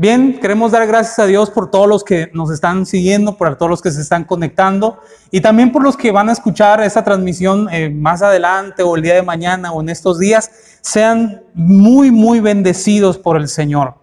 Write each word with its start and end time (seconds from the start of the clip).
Bien, 0.00 0.40
queremos 0.40 0.72
dar 0.72 0.86
gracias 0.86 1.18
a 1.18 1.26
Dios 1.26 1.50
por 1.50 1.70
todos 1.70 1.86
los 1.86 2.04
que 2.04 2.30
nos 2.32 2.50
están 2.50 2.86
siguiendo, 2.86 3.36
por 3.36 3.54
todos 3.56 3.68
los 3.68 3.82
que 3.82 3.90
se 3.90 4.00
están 4.00 4.24
conectando 4.24 4.98
y 5.30 5.42
también 5.42 5.72
por 5.72 5.82
los 5.82 5.94
que 5.94 6.10
van 6.10 6.30
a 6.30 6.32
escuchar 6.32 6.82
esta 6.82 7.04
transmisión 7.04 7.68
eh, 7.70 7.90
más 7.90 8.22
adelante 8.22 8.82
o 8.82 8.96
el 8.96 9.02
día 9.02 9.12
de 9.16 9.22
mañana 9.22 9.72
o 9.72 9.82
en 9.82 9.90
estos 9.90 10.18
días. 10.18 10.50
Sean 10.80 11.42
muy, 11.52 12.10
muy 12.10 12.40
bendecidos 12.40 13.18
por 13.18 13.36
el 13.36 13.46
Señor. 13.46 13.96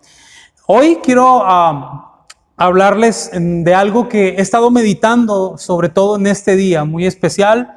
Hoy 0.68 1.00
quiero 1.02 1.42
ah, 1.44 2.28
hablarles 2.58 3.32
de 3.34 3.74
algo 3.74 4.08
que 4.08 4.36
he 4.36 4.42
estado 4.42 4.70
meditando, 4.70 5.58
sobre 5.58 5.90
todo 5.90 6.18
en 6.18 6.28
este 6.28 6.56
día 6.56 6.84
muy 6.84 7.08
especial. 7.08 7.76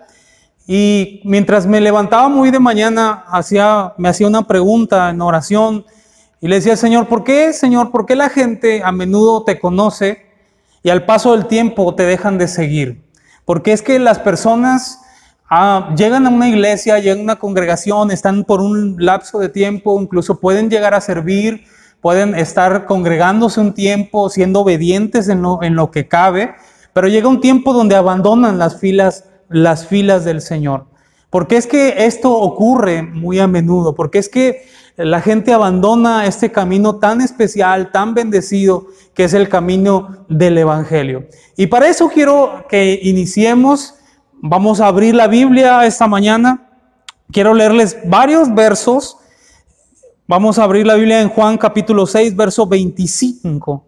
Y 0.66 1.22
mientras 1.24 1.66
me 1.66 1.80
levantaba 1.80 2.28
muy 2.28 2.50
de 2.50 2.60
mañana, 2.60 3.24
hacía, 3.28 3.94
me 3.96 4.10
hacía 4.10 4.26
una 4.26 4.46
pregunta 4.46 5.08
en 5.08 5.22
oración 5.22 5.86
y 6.40 6.48
le 6.48 6.56
decía, 6.56 6.76
Señor, 6.76 7.06
¿por 7.06 7.22
qué, 7.22 7.52
Señor, 7.52 7.90
por 7.90 8.06
qué 8.06 8.16
la 8.16 8.30
gente 8.30 8.82
a 8.82 8.92
menudo 8.92 9.44
te 9.44 9.58
conoce 9.58 10.26
y 10.82 10.88
al 10.88 11.04
paso 11.04 11.32
del 11.32 11.46
tiempo 11.46 11.94
te 11.94 12.04
dejan 12.04 12.38
de 12.38 12.48
seguir? 12.48 13.04
Porque 13.44 13.72
es 13.72 13.82
que 13.82 13.98
las 13.98 14.18
personas 14.18 15.00
ah, 15.50 15.94
llegan 15.96 16.26
a 16.26 16.30
una 16.30 16.48
iglesia, 16.48 16.98
llegan 16.98 17.20
a 17.20 17.22
una 17.24 17.38
congregación, 17.38 18.10
están 18.10 18.44
por 18.44 18.62
un 18.62 18.96
lapso 18.98 19.38
de 19.38 19.50
tiempo, 19.50 20.00
incluso 20.00 20.40
pueden 20.40 20.70
llegar 20.70 20.94
a 20.94 21.02
servir, 21.02 21.64
pueden 22.00 22.34
estar 22.34 22.86
congregándose 22.86 23.60
un 23.60 23.74
tiempo, 23.74 24.30
siendo 24.30 24.60
obedientes 24.60 25.28
en 25.28 25.42
lo, 25.42 25.62
en 25.62 25.74
lo 25.74 25.90
que 25.90 26.08
cabe, 26.08 26.54
pero 26.94 27.08
llega 27.08 27.28
un 27.28 27.42
tiempo 27.42 27.74
donde 27.74 27.96
abandonan 27.96 28.58
las 28.58 28.80
filas, 28.80 29.26
las 29.50 29.86
filas 29.86 30.24
del 30.24 30.40
Señor. 30.40 30.86
Porque 31.28 31.56
es 31.58 31.66
que 31.66 32.06
esto 32.06 32.32
ocurre 32.32 33.02
muy 33.02 33.38
a 33.38 33.46
menudo, 33.46 33.94
porque 33.94 34.18
es 34.18 34.28
que 34.28 34.64
la 35.04 35.20
gente 35.20 35.52
abandona 35.52 36.26
este 36.26 36.52
camino 36.52 36.96
tan 36.96 37.20
especial, 37.20 37.90
tan 37.90 38.14
bendecido, 38.14 38.86
que 39.14 39.24
es 39.24 39.34
el 39.34 39.48
camino 39.48 40.24
del 40.28 40.58
Evangelio. 40.58 41.26
Y 41.56 41.66
para 41.66 41.88
eso 41.88 42.08
quiero 42.08 42.66
que 42.68 43.00
iniciemos. 43.02 43.94
Vamos 44.42 44.80
a 44.80 44.86
abrir 44.86 45.14
la 45.14 45.26
Biblia 45.26 45.84
esta 45.86 46.06
mañana. 46.06 46.68
Quiero 47.32 47.54
leerles 47.54 47.96
varios 48.04 48.54
versos. 48.54 49.16
Vamos 50.26 50.58
a 50.58 50.64
abrir 50.64 50.86
la 50.86 50.94
Biblia 50.94 51.20
en 51.20 51.28
Juan 51.28 51.58
capítulo 51.58 52.06
6, 52.06 52.36
verso 52.36 52.66
25. 52.66 53.86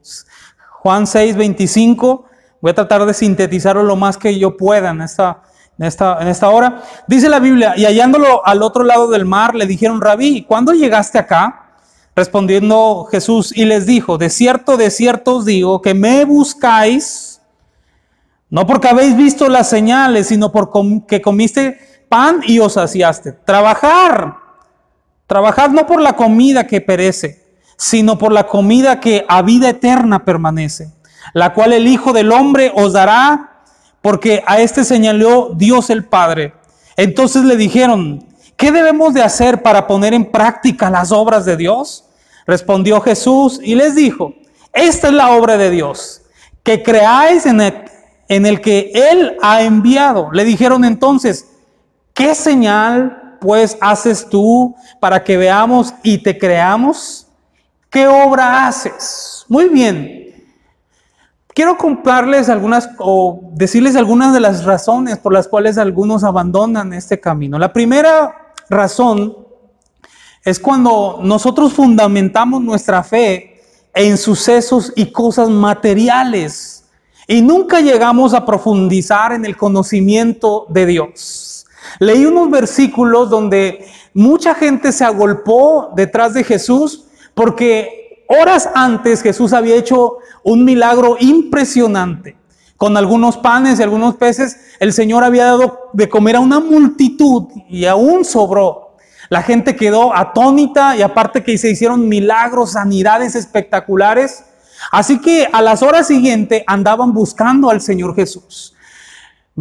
Juan 0.81 1.07
6, 1.07 1.37
25. 1.37 2.25
Voy 2.61 2.71
a 2.71 2.75
tratar 2.75 3.05
de 3.07 3.15
sintetizarlo 3.15 3.83
lo 3.83 3.97
más 3.97 4.17
que 4.17 4.39
yo 4.39 4.57
pueda 4.57 4.91
en 4.91 5.03
esta 5.03 5.43
en 5.79 5.87
esta, 5.87 6.19
en 6.21 6.29
esta 6.29 6.51
hora. 6.51 6.83
Dice 7.07 7.29
la 7.29 7.39
Biblia, 7.39 7.75
y 7.77 7.85
hallándolo 7.85 8.47
al 8.47 8.63
otro 8.63 8.85
lado 8.85 9.09
del 9.09 9.25
mar, 9.25 9.55
le 9.55 9.67
dijeron, 9.67 10.01
rabí, 10.01 10.45
¿cuándo 10.45 10.73
llegaste 10.73 11.19
acá? 11.19 11.71
Respondiendo 12.15 13.07
Jesús 13.11 13.57
y 13.57 13.65
les 13.65 13.87
dijo, 13.87 14.19
de 14.19 14.29
cierto, 14.29 14.77
de 14.77 14.91
cierto 14.91 15.37
os 15.37 15.45
digo, 15.45 15.81
que 15.81 15.95
me 15.95 16.25
buscáis, 16.25 17.41
no 18.51 18.67
porque 18.67 18.89
habéis 18.89 19.17
visto 19.17 19.49
las 19.49 19.71
señales, 19.71 20.29
sino 20.29 20.53
porque 20.53 21.23
comiste 21.23 22.05
pan 22.11 22.41
y 22.47 22.59
os 22.59 22.75
saciaste. 22.75 23.33
Trabajar, 23.33 24.37
trabajad 25.27 25.71
no 25.71 25.87
por 25.87 26.03
la 26.03 26.13
comida 26.13 26.67
que 26.67 26.83
perece, 26.83 27.57
sino 27.79 28.19
por 28.19 28.31
la 28.31 28.47
comida 28.47 29.01
que 29.01 29.25
a 29.27 29.41
vida 29.41 29.71
eterna 29.71 30.27
permanece, 30.27 30.93
la 31.33 31.55
cual 31.55 31.73
el 31.73 31.89
Hijo 31.89 32.13
del 32.13 32.31
Hombre 32.31 32.71
os 32.75 32.93
dará 32.93 33.52
porque 34.03 34.43
a 34.47 34.61
este 34.61 34.85
señaló 34.85 35.53
Dios 35.55 35.89
el 35.89 36.05
Padre. 36.05 36.53
Entonces 36.97 37.45
le 37.45 37.57
dijeron, 37.57 38.27
¿qué 38.57 38.73
debemos 38.73 39.15
de 39.15 39.23
hacer 39.23 39.63
para 39.63 39.87
poner 39.87 40.13
en 40.13 40.31
práctica 40.31 40.91
las 40.91 41.13
obras 41.13 41.45
de 41.45 41.57
Dios? 41.57 42.05
Respondió 42.47 43.01
Jesús 43.01 43.61
y 43.63 43.77
les 43.77 43.95
dijo, 43.95 44.35
esta 44.73 45.09
es 45.09 45.15
la 45.15 45.31
obra 45.31 45.57
de 45.57 45.71
Dios, 45.71 46.23
que 46.63 46.83
creáis 46.83 47.47
en 47.47 47.61
el, 47.61 47.85
en 48.29 48.47
el 48.47 48.61
que 48.61 48.91
Él 48.95 49.37
ha 49.41 49.63
enviado. 49.63 50.31
Le 50.33 50.45
dijeron 50.45 50.85
entonces, 50.85 51.47
¿qué 52.13 52.35
señal 52.35 53.37
pues 53.41 53.77
haces 53.81 54.29
tú 54.29 54.75
para 55.01 55.23
que 55.23 55.37
veamos 55.37 55.95
y 56.03 56.19
te 56.19 56.37
creamos? 56.37 57.29
¿Qué 57.89 58.09
obra 58.09 58.67
haces? 58.67 59.45
Muy 59.49 59.69
bien, 59.69 60.32
Quiero 61.55 61.77
comprarles 61.77 62.49
algunas 62.49 62.89
o 62.99 63.51
decirles 63.53 63.95
algunas 63.97 64.33
de 64.33 64.41
las 64.41 64.65
razones 64.65 65.19
por 65.19 65.35
las 65.35 65.49
cuales 65.49 65.77
algunos 65.77 66.25
abandonan 66.25 66.95
este 66.95 67.21
camino. 67.21 67.59
La 67.59 67.73
primera 67.73 68.55
razón 68.71 69.37
es 70.45 70.59
cuando 70.59 71.21
nosotros 71.23 71.75
fundamentamos 71.75 72.63
nuestra 72.63 73.03
fe 73.03 73.61
en 73.93 74.17
sucesos 74.17 74.93
y 74.97 75.13
cosas 75.13 75.51
materiales 75.51 76.85
y 77.29 77.43
nunca 77.43 77.81
llegamos 77.81 78.33
a 78.33 78.47
profundizar 78.47 79.33
en 79.33 79.45
el 79.45 79.57
conocimiento 79.57 80.67
de 80.71 80.87
Dios. 80.87 81.67
Leí 81.99 82.25
unos 82.25 82.51
versículos 82.51 83.29
donde 83.29 83.87
mucha 84.15 84.55
gente 84.55 84.91
se 84.91 85.05
agolpó 85.05 85.91
detrás 85.95 86.33
de 86.33 86.45
Jesús 86.45 87.05
porque 87.35 88.02
Horas 88.41 88.71
antes 88.75 89.23
Jesús 89.23 89.53
había 89.53 89.75
hecho 89.75 90.17
un 90.43 90.65
milagro 90.65 91.17
impresionante. 91.21 92.35
Con 92.79 92.97
algunos 92.97 93.37
panes 93.37 93.79
y 93.79 93.83
algunos 93.83 94.17
peces, 94.17 94.57
el 94.81 94.95
Señor 94.95 95.23
había 95.23 95.45
dado 95.45 95.91
de 95.93 96.09
comer 96.09 96.37
a 96.37 96.41
una 96.41 96.59
multitud 96.59 97.49
y 97.69 97.85
aún 97.85 98.25
sobró. 98.25 98.97
La 99.29 99.43
gente 99.43 99.77
quedó 99.77 100.17
atónita 100.17 100.97
y 100.97 101.03
aparte 101.03 101.45
que 101.45 101.59
se 101.59 101.71
hicieron 101.71 102.09
milagros, 102.09 102.73
sanidades 102.73 103.35
espectaculares. 103.35 104.45
Así 104.91 105.21
que 105.21 105.47
a 105.53 105.61
las 105.61 105.83
horas 105.83 106.07
siguientes 106.07 106.63
andaban 106.67 107.13
buscando 107.13 107.69
al 107.69 107.83
Señor 107.83 108.15
Jesús. 108.15 108.75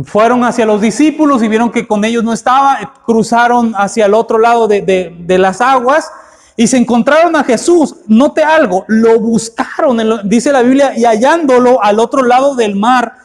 Fueron 0.06 0.46
hacia 0.46 0.66
los 0.66 0.80
discípulos 0.80 1.44
y 1.44 1.50
vieron 1.50 1.72
que 1.72 1.86
con 1.86 2.06
ellos 2.06 2.24
no 2.24 2.32
estaba, 2.32 2.94
cruzaron 3.06 3.74
hacia 3.76 4.06
el 4.06 4.14
otro 4.14 4.38
lado 4.38 4.70
de, 4.70 4.82
de 4.82 5.38
las 5.38 5.60
aguas 5.60 6.10
y 6.56 6.68
se 6.68 6.78
encontraron 6.78 7.36
a 7.36 7.44
Jesús. 7.44 7.96
Note 8.08 8.44
algo, 8.44 8.86
lo 8.88 9.20
buscaron, 9.20 10.22
dice 10.24 10.52
la 10.52 10.62
Biblia, 10.62 10.98
y 10.98 11.06
hallándolo 11.06 11.84
al 11.84 12.00
otro 12.00 12.24
lado 12.24 12.56
del 12.56 12.76
mar, 12.76 13.16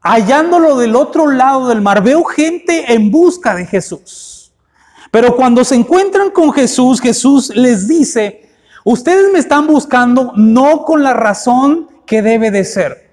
hallándolo 0.00 0.76
del 0.76 0.96
otro 0.96 1.30
lado 1.30 1.68
del 1.68 1.80
mar, 1.80 2.02
veo 2.02 2.24
gente 2.24 2.92
en 2.92 3.10
busca 3.10 3.54
de 3.54 3.66
Jesús. 3.66 4.52
Pero 5.10 5.36
cuando 5.36 5.64
se 5.64 5.74
encuentran 5.74 6.30
con 6.30 6.52
Jesús, 6.52 7.00
Jesús 7.00 7.54
les 7.54 7.86
dice, 7.86 8.48
ustedes 8.84 9.30
me 9.32 9.38
están 9.38 9.66
buscando 9.66 10.32
no 10.36 10.84
con 10.84 11.02
la 11.02 11.12
razón 11.12 11.88
que 12.06 12.22
debe 12.22 12.50
de 12.50 12.64
ser, 12.64 13.10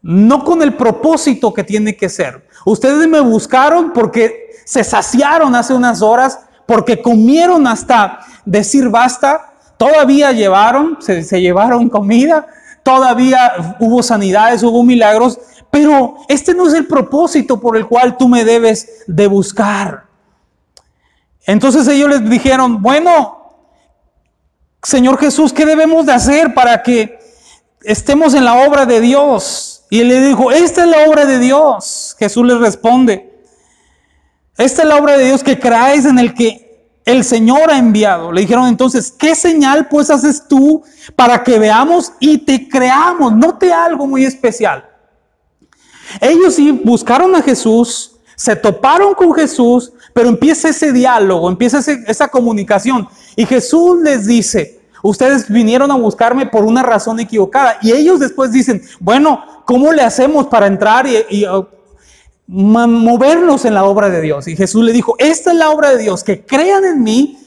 no 0.00 0.44
con 0.44 0.62
el 0.62 0.74
propósito 0.74 1.52
que 1.52 1.62
tiene 1.62 1.96
que 1.96 2.08
ser. 2.08 2.46
Ustedes 2.64 3.06
me 3.06 3.20
buscaron 3.20 3.92
porque 3.92 4.50
se 4.64 4.82
saciaron 4.84 5.54
hace 5.54 5.74
unas 5.74 6.02
horas 6.02 6.40
porque 6.66 7.02
comieron 7.02 7.66
hasta 7.66 8.20
decir 8.44 8.88
basta, 8.88 9.52
todavía 9.76 10.32
llevaron, 10.32 10.98
se, 11.00 11.22
llevaron 11.40 11.88
comida, 11.88 12.46
todavía 12.82 13.76
hubo 13.80 14.02
sanidades, 14.02 14.62
hubo 14.62 14.82
milagros, 14.82 15.38
pero 15.70 16.16
este 16.28 16.54
no 16.54 16.68
es 16.68 16.74
el 16.74 16.86
propósito 16.86 17.60
por 17.60 17.76
el 17.76 17.86
cual 17.86 18.16
tú 18.16 18.28
me 18.28 18.44
debes 18.44 19.02
de 19.06 19.26
buscar. 19.26 20.04
Entonces 21.46 21.88
ellos 21.88 22.08
les 22.08 22.28
dijeron, 22.28 22.80
bueno, 22.80 23.42
Señor 24.82 25.18
Jesús, 25.18 25.52
¿qué 25.52 25.64
debemos 25.64 26.06
de 26.06 26.12
hacer 26.12 26.54
para 26.54 26.82
que 26.82 27.18
estemos 27.82 28.34
en 28.34 28.44
la 28.44 28.66
obra 28.66 28.86
de 28.86 29.00
Dios? 29.00 29.84
Y 29.90 30.00
él 30.00 30.08
le 30.08 30.20
dijo, 30.20 30.52
esta 30.52 30.82
es 30.82 30.88
la 30.88 31.08
obra 31.08 31.26
de 31.26 31.38
Dios. 31.38 32.16
Jesús 32.18 32.46
les 32.46 32.58
responde, 32.58 33.32
esta 34.56 34.82
es 34.82 34.88
la 34.88 34.96
obra 34.96 35.16
de 35.16 35.24
Dios 35.24 35.42
que 35.42 35.58
creáis 35.58 36.04
en 36.04 36.18
el 36.18 36.34
que 36.34 36.61
el 37.04 37.24
Señor 37.24 37.70
ha 37.70 37.78
enviado. 37.78 38.32
Le 38.32 38.42
dijeron 38.42 38.66
entonces, 38.66 39.10
¿qué 39.10 39.34
señal 39.34 39.88
pues 39.88 40.10
haces 40.10 40.46
tú 40.48 40.82
para 41.16 41.42
que 41.42 41.58
veamos 41.58 42.12
y 42.20 42.38
te 42.38 42.68
creamos? 42.68 43.32
Note 43.34 43.72
algo 43.72 44.06
muy 44.06 44.24
especial. 44.24 44.88
Ellos 46.20 46.54
sí 46.54 46.70
buscaron 46.70 47.34
a 47.34 47.42
Jesús, 47.42 48.16
se 48.36 48.54
toparon 48.56 49.14
con 49.14 49.32
Jesús, 49.34 49.92
pero 50.12 50.28
empieza 50.28 50.68
ese 50.68 50.92
diálogo, 50.92 51.48
empieza 51.48 51.78
esa 52.06 52.28
comunicación. 52.28 53.08
Y 53.34 53.46
Jesús 53.46 54.00
les 54.02 54.26
dice, 54.26 54.80
ustedes 55.02 55.48
vinieron 55.48 55.90
a 55.90 55.96
buscarme 55.96 56.46
por 56.46 56.64
una 56.64 56.82
razón 56.82 57.18
equivocada. 57.18 57.78
Y 57.82 57.92
ellos 57.92 58.20
después 58.20 58.52
dicen, 58.52 58.82
bueno, 59.00 59.42
¿cómo 59.64 59.92
le 59.92 60.02
hacemos 60.02 60.46
para 60.46 60.66
entrar 60.66 61.06
y, 61.06 61.16
y 61.30 61.46
movernos 62.52 63.64
en 63.64 63.74
la 63.74 63.84
obra 63.84 64.10
de 64.10 64.20
Dios. 64.20 64.46
Y 64.46 64.56
Jesús 64.56 64.84
le 64.84 64.92
dijo, 64.92 65.14
esta 65.18 65.52
es 65.52 65.56
la 65.56 65.70
obra 65.70 65.90
de 65.90 65.98
Dios, 65.98 66.22
que 66.22 66.44
crean 66.44 66.84
en 66.84 67.02
mí 67.02 67.38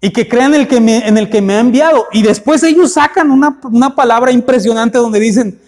y 0.00 0.10
que 0.10 0.28
crean 0.28 0.54
en 0.54 0.62
el 0.62 0.68
que 0.68 0.80
me, 0.80 1.06
en 1.06 1.16
el 1.16 1.30
que 1.30 1.40
me 1.40 1.54
ha 1.54 1.60
enviado. 1.60 2.08
Y 2.12 2.22
después 2.22 2.62
ellos 2.64 2.94
sacan 2.94 3.30
una, 3.30 3.60
una 3.62 3.94
palabra 3.94 4.32
impresionante 4.32 4.98
donde 4.98 5.20
dicen, 5.20 5.60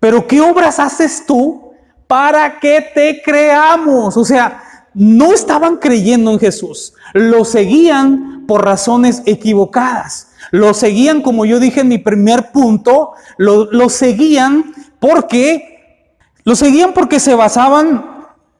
pero 0.00 0.26
¿qué 0.26 0.40
obras 0.40 0.80
haces 0.80 1.24
tú 1.24 1.70
para 2.06 2.58
que 2.58 2.84
te 2.94 3.22
creamos? 3.24 4.16
O 4.16 4.24
sea, 4.24 4.62
no 4.92 5.32
estaban 5.32 5.76
creyendo 5.76 6.32
en 6.32 6.40
Jesús, 6.40 6.94
lo 7.12 7.44
seguían 7.44 8.44
por 8.48 8.64
razones 8.64 9.22
equivocadas. 9.26 10.28
Lo 10.52 10.74
seguían, 10.74 11.22
como 11.22 11.44
yo 11.44 11.58
dije 11.58 11.80
en 11.80 11.88
mi 11.88 11.98
primer 11.98 12.52
punto, 12.52 13.12
lo, 13.36 13.70
lo 13.72 13.88
seguían 13.88 14.72
porque, 15.00 16.06
lo 16.44 16.54
seguían 16.54 16.92
porque 16.92 17.18
se 17.18 17.34
basaban 17.34 18.15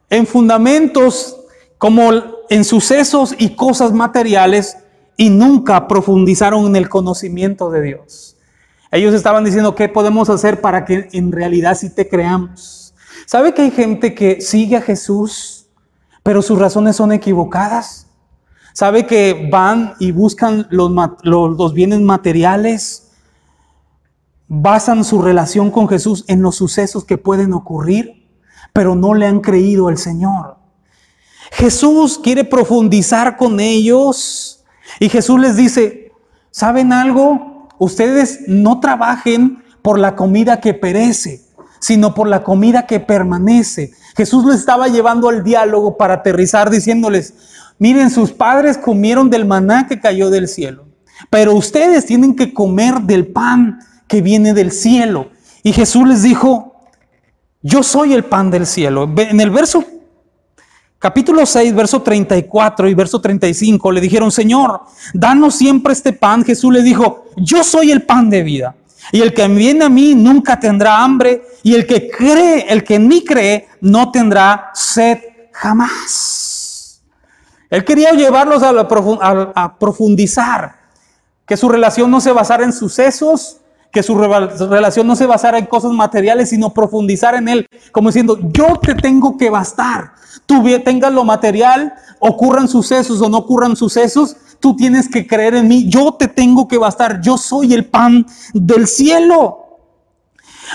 en 0.09 0.25
fundamentos 0.25 1.37
como 1.77 2.11
en 2.49 2.63
sucesos 2.63 3.35
y 3.37 3.55
cosas 3.55 3.91
materiales 3.91 4.77
y 5.15 5.29
nunca 5.29 5.87
profundizaron 5.87 6.65
en 6.67 6.75
el 6.75 6.89
conocimiento 6.89 7.69
de 7.69 7.81
Dios. 7.81 8.37
Ellos 8.91 9.13
estaban 9.13 9.43
diciendo, 9.43 9.75
¿qué 9.75 9.89
podemos 9.89 10.29
hacer 10.29 10.61
para 10.61 10.85
que 10.85 11.09
en 11.11 11.31
realidad 11.31 11.75
sí 11.75 11.89
te 11.89 12.07
creamos? 12.07 12.93
¿Sabe 13.25 13.53
que 13.53 13.63
hay 13.63 13.71
gente 13.71 14.15
que 14.15 14.39
sigue 14.39 14.77
a 14.77 14.81
Jesús, 14.81 15.67
pero 16.23 16.41
sus 16.41 16.57
razones 16.57 16.95
son 16.95 17.11
equivocadas? 17.11 18.07
¿Sabe 18.73 19.05
que 19.05 19.49
van 19.51 19.95
y 19.99 20.11
buscan 20.11 20.67
los, 20.69 20.91
los 21.23 21.73
bienes 21.73 21.99
materiales? 21.99 23.11
Basan 24.47 25.03
su 25.03 25.21
relación 25.21 25.71
con 25.71 25.89
Jesús 25.89 26.23
en 26.27 26.41
los 26.41 26.55
sucesos 26.55 27.03
que 27.03 27.17
pueden 27.17 27.53
ocurrir, 27.53 28.26
pero 28.77 28.93
no 28.93 29.15
le 29.15 29.25
han 29.25 29.39
creído 29.39 29.87
al 29.87 29.97
Señor. 29.97 30.55
Jesús 31.51 32.19
quiere 32.23 32.43
profundizar 32.43 33.35
con 33.35 33.59
ellos 33.59 34.63
y 34.99 35.09
Jesús 35.09 35.39
les 35.39 35.55
dice, 35.55 36.11
¿saben 36.51 36.93
algo? 36.93 37.69
ustedes 37.79 38.41
no 38.45 38.79
trabajen 38.79 39.63
por 39.81 39.97
la 39.97 40.15
comida 40.15 40.59
que 40.59 40.75
perece, 40.75 41.41
sino 41.79 42.13
por 42.13 42.27
la 42.27 42.43
comida 42.43 42.85
que 42.85 42.99
permanece. 42.99 43.93
Jesús 44.15 44.45
lo 44.45 44.53
estaba 44.53 44.89
llevando 44.89 45.27
al 45.29 45.43
diálogo 45.43 45.97
para 45.97 46.13
aterrizar 46.13 46.69
diciéndoles, 46.69 47.33
miren, 47.79 48.11
sus 48.11 48.31
padres 48.31 48.77
comieron 48.77 49.31
del 49.31 49.45
maná 49.45 49.87
que 49.87 49.99
cayó 49.99 50.29
del 50.29 50.47
cielo, 50.47 50.85
pero 51.31 51.55
ustedes 51.55 52.05
tienen 52.05 52.35
que 52.35 52.53
comer 52.53 53.01
del 53.01 53.25
pan 53.25 53.79
que 54.07 54.21
viene 54.21 54.53
del 54.53 54.71
cielo. 54.71 55.31
Y 55.63 55.73
Jesús 55.73 56.07
les 56.07 56.21
dijo, 56.21 56.66
yo 57.67 57.83
soy 57.83 58.13
el 58.13 58.23
pan 58.23 58.49
del 58.49 58.65
cielo. 58.65 59.09
En 59.17 59.41
el 59.41 59.49
verso 59.49 59.83
capítulo 60.97 61.45
6, 61.45 61.75
verso 61.75 62.01
34 62.01 62.87
y 62.87 62.93
verso 62.93 63.19
35, 63.19 63.91
le 63.91 63.99
dijeron, 63.99 64.31
Señor, 64.31 64.83
danos 65.13 65.55
siempre 65.55 65.91
este 65.91 66.13
pan. 66.13 66.45
Jesús 66.45 66.71
le 66.71 66.81
dijo, 66.81 67.25
yo 67.35 67.63
soy 67.65 67.91
el 67.91 68.03
pan 68.03 68.29
de 68.29 68.43
vida. 68.43 68.75
Y 69.11 69.21
el 69.21 69.33
que 69.33 69.47
viene 69.49 69.83
a 69.83 69.89
mí 69.89 70.15
nunca 70.15 70.57
tendrá 70.57 71.03
hambre. 71.03 71.43
Y 71.61 71.75
el 71.75 71.85
que 71.85 72.09
cree, 72.09 72.65
el 72.69 72.85
que 72.85 72.99
ni 72.99 73.25
cree, 73.25 73.67
no 73.81 74.11
tendrá 74.11 74.71
sed 74.73 75.19
jamás. 75.51 77.01
Él 77.69 77.83
quería 77.83 78.11
llevarlos 78.11 78.63
a, 78.63 78.69
a 78.69 79.77
profundizar, 79.77 80.73
que 81.45 81.57
su 81.57 81.67
relación 81.67 82.09
no 82.09 82.21
se 82.21 82.31
basara 82.31 82.63
en 82.63 82.71
sucesos, 82.71 83.57
que 83.91 84.03
su 84.03 84.17
relación 84.17 85.07
no 85.07 85.15
se 85.15 85.25
basara 85.25 85.57
en 85.57 85.65
cosas 85.65 85.91
materiales, 85.91 86.49
sino 86.49 86.73
profundizar 86.73 87.35
en 87.35 87.47
Él, 87.47 87.67
como 87.91 88.09
diciendo, 88.09 88.37
yo 88.51 88.77
te 88.81 88.95
tengo 88.95 89.37
que 89.37 89.49
bastar. 89.49 90.13
Tú 90.45 90.63
tengas 90.83 91.11
lo 91.11 91.23
material, 91.23 91.93
ocurran 92.19 92.67
sucesos 92.67 93.21
o 93.21 93.29
no 93.29 93.39
ocurran 93.39 93.75
sucesos, 93.75 94.35
tú 94.59 94.75
tienes 94.75 95.09
que 95.09 95.27
creer 95.27 95.55
en 95.55 95.67
mí, 95.67 95.89
yo 95.89 96.13
te 96.13 96.27
tengo 96.27 96.67
que 96.67 96.77
bastar, 96.77 97.21
yo 97.21 97.37
soy 97.37 97.73
el 97.73 97.85
pan 97.85 98.25
del 98.53 98.87
cielo. 98.87 99.65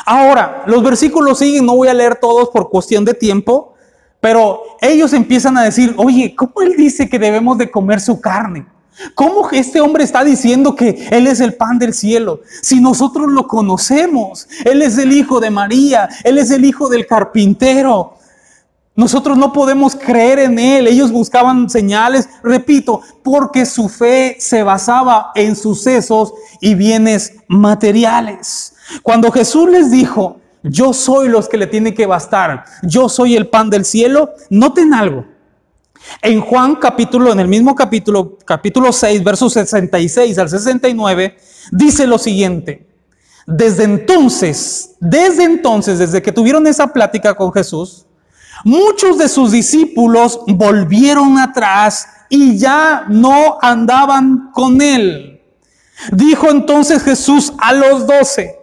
Ahora, 0.07 0.63
los 0.67 0.83
versículos 0.83 1.39
siguen, 1.39 1.67
no 1.67 1.77
voy 1.77 1.89
a 1.89 1.95
leer 1.95 2.17
todos 2.17 2.49
por 2.51 2.71
cuestión 2.71 3.05
de 3.05 3.15
tiempo, 3.15 3.75
pero 4.21 4.63
ellos 4.81 5.13
empiezan 5.13 5.57
a 5.59 5.63
decir, 5.63 5.95
oye, 5.97 6.35
¿cómo 6.35 6.63
Él 6.63 6.75
dice 6.77 7.09
que 7.09 7.19
debemos 7.19 7.59
de 7.59 7.71
comer 7.71 8.01
su 8.01 8.21
carne? 8.21 8.67
¿Cómo 9.15 9.49
este 9.51 9.81
hombre 9.81 10.05
está 10.05 10.25
diciendo 10.25 10.75
que 10.75 11.09
Él 11.11 11.27
es 11.27 11.41
el 11.41 11.55
pan 11.55 11.79
del 11.79 11.95
cielo? 11.95 12.43
Si 12.61 12.81
nosotros 12.81 13.31
lo 13.31 13.47
conocemos, 13.47 14.49
Él 14.65 14.83
es 14.83 14.99
el 14.99 15.13
hijo 15.13 15.41
de 15.41 15.51
María, 15.51 16.09
Él 16.25 16.39
es 16.39 16.51
el 16.51 16.65
hijo 16.65 16.89
del 16.89 17.07
carpintero. 17.07 18.15
Nosotros 18.95 19.39
no 19.39 19.53
podemos 19.53 19.97
creer 19.97 20.39
en 20.41 20.59
Él. 20.59 20.87
Ellos 20.87 21.11
buscaban 21.11 21.71
señales, 21.71 22.29
repito, 22.43 23.01
porque 23.23 23.65
su 23.65 23.89
fe 23.89 24.37
se 24.39 24.63
basaba 24.63 25.33
en 25.35 25.57
sucesos 25.57 26.35
y 26.61 26.75
bienes 26.75 27.35
materiales. 27.49 28.75
Cuando 29.03 29.33
Jesús 29.33 29.71
les 29.71 29.91
dijo, 29.91 30.37
yo 30.63 30.93
soy 30.93 31.29
los 31.29 31.49
que 31.49 31.57
le 31.57 31.67
tienen 31.67 31.95
que 31.95 32.07
bastar, 32.07 32.65
yo 32.83 33.09
soy 33.09 33.35
el 33.35 33.49
pan 33.49 33.71
del 33.71 33.85
cielo, 33.85 34.31
noten 34.51 34.93
algo. 34.93 35.32
En 36.21 36.41
Juan 36.41 36.77
capítulo, 36.77 37.33
en 37.33 37.41
el 37.41 37.49
mismo 37.49 37.75
capítulo, 37.75 38.39
capítulo 38.45 38.93
6, 38.93 39.25
versos 39.25 39.53
66 39.55 40.39
al 40.39 40.49
69, 40.49 41.37
dice 41.71 42.07
lo 42.07 42.19
siguiente. 42.19 42.87
Desde 43.47 43.85
entonces, 43.85 44.95
desde 45.01 45.45
entonces, 45.45 45.99
desde 45.99 46.23
que 46.23 46.33
tuvieron 46.33 46.67
esa 46.67 46.87
plática 46.89 47.35
con 47.35 47.53
Jesús, 47.53 48.07
muchos 48.65 49.19
de 49.19 49.29
sus 49.29 49.51
discípulos 49.51 50.41
volvieron 50.47 51.39
atrás 51.39 52.07
y 52.29 52.57
ya 52.57 53.05
no 53.09 53.59
andaban 53.61 54.51
con 54.53 54.81
él. 54.81 55.41
Dijo 56.13 56.51
entonces 56.51 57.03
Jesús 57.03 57.53
a 57.59 57.73
los 57.73 58.07
doce, 58.07 58.59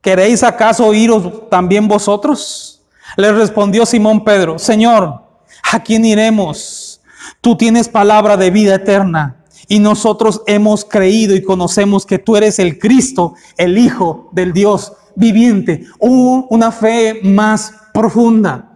¿queréis 0.00 0.42
acaso 0.42 0.92
iros 0.92 1.48
también 1.48 1.88
vosotros? 1.88 2.82
Le 3.16 3.32
respondió 3.32 3.86
Simón 3.86 4.24
Pedro, 4.24 4.58
Señor, 4.58 5.29
¿A 5.72 5.84
quién 5.84 6.04
iremos? 6.04 7.00
Tú 7.40 7.56
tienes 7.56 7.88
palabra 7.88 8.36
de 8.36 8.50
vida 8.50 8.74
eterna 8.74 9.36
y 9.68 9.78
nosotros 9.78 10.42
hemos 10.48 10.84
creído 10.84 11.36
y 11.36 11.44
conocemos 11.44 12.04
que 12.04 12.18
tú 12.18 12.36
eres 12.36 12.58
el 12.58 12.76
Cristo, 12.80 13.34
el 13.56 13.78
Hijo 13.78 14.30
del 14.32 14.52
Dios 14.52 14.92
viviente. 15.14 15.86
una 16.00 16.72
fe 16.72 17.20
más 17.22 17.72
profunda. 17.94 18.72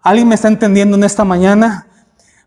¿Alguien 0.00 0.28
me 0.28 0.34
está 0.34 0.48
entendiendo 0.48 0.96
en 0.96 1.04
esta 1.04 1.24
mañana? 1.24 1.88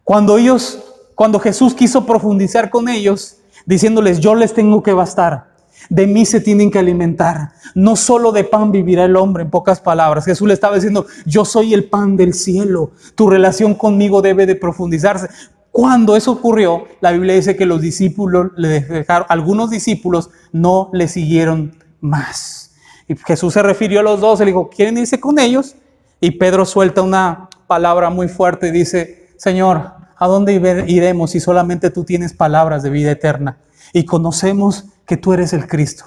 Cuando 0.03 0.39
ellos, 0.39 0.79
cuando 1.13 1.39
Jesús 1.39 1.75
quiso 1.75 2.03
profundizar 2.03 2.71
con 2.71 2.89
ellos, 2.89 3.37
diciéndoles, 3.67 4.19
yo 4.19 4.33
les 4.33 4.55
tengo 4.55 4.81
que 4.81 4.93
bastar. 4.93 5.55
De 5.89 6.07
mí 6.07 6.25
se 6.25 6.41
tienen 6.41 6.71
que 6.71 6.79
alimentar. 6.79 7.51
No 7.75 7.95
solo 7.95 8.31
de 8.31 8.43
pan 8.43 8.71
vivirá 8.71 9.05
el 9.05 9.15
hombre, 9.15 9.43
en 9.43 9.49
pocas 9.49 9.79
palabras. 9.79 10.25
Jesús 10.25 10.47
le 10.47 10.53
estaba 10.53 10.75
diciendo, 10.75 11.05
yo 11.25 11.45
soy 11.45 11.73
el 11.73 11.85
pan 11.85 12.17
del 12.17 12.33
cielo. 12.33 12.91
Tu 13.15 13.29
relación 13.29 13.73
conmigo 13.73 14.21
debe 14.21 14.45
de 14.45 14.55
profundizarse. 14.55 15.27
Cuando 15.71 16.15
eso 16.15 16.31
ocurrió, 16.31 16.85
la 17.01 17.11
Biblia 17.11 17.35
dice 17.35 17.55
que 17.55 17.65
los 17.65 17.81
discípulos 17.81 18.47
le 18.55 18.81
dejaron, 18.81 19.27
algunos 19.29 19.69
discípulos 19.69 20.31
no 20.51 20.89
le 20.91 21.07
siguieron 21.07 21.75
más. 22.01 22.71
Y 23.07 23.15
Jesús 23.15 23.53
se 23.53 23.61
refirió 23.61 23.99
a 23.99 24.03
los 24.03 24.19
dos, 24.19 24.39
le 24.39 24.47
dijo, 24.47 24.69
¿quieren 24.69 24.97
irse 24.97 25.19
con 25.19 25.37
ellos? 25.39 25.75
Y 26.19 26.31
Pedro 26.31 26.65
suelta 26.65 27.03
una 27.03 27.47
palabra 27.67 28.09
muy 28.09 28.27
fuerte 28.27 28.69
y 28.69 28.71
dice, 28.71 29.29
Señor, 29.37 29.91
¿a 30.17 30.27
dónde 30.27 30.85
iremos 30.87 31.31
si 31.31 31.39
solamente 31.39 31.91
tú 31.91 32.03
tienes 32.03 32.33
palabras 32.33 32.81
de 32.81 32.89
vida 32.89 33.11
eterna? 33.11 33.57
Y 33.97 34.05
conocemos 34.05 34.85
que 35.07 35.17
tú 35.17 35.33
eres 35.33 35.53
el 35.53 35.67
Cristo. 35.67 36.05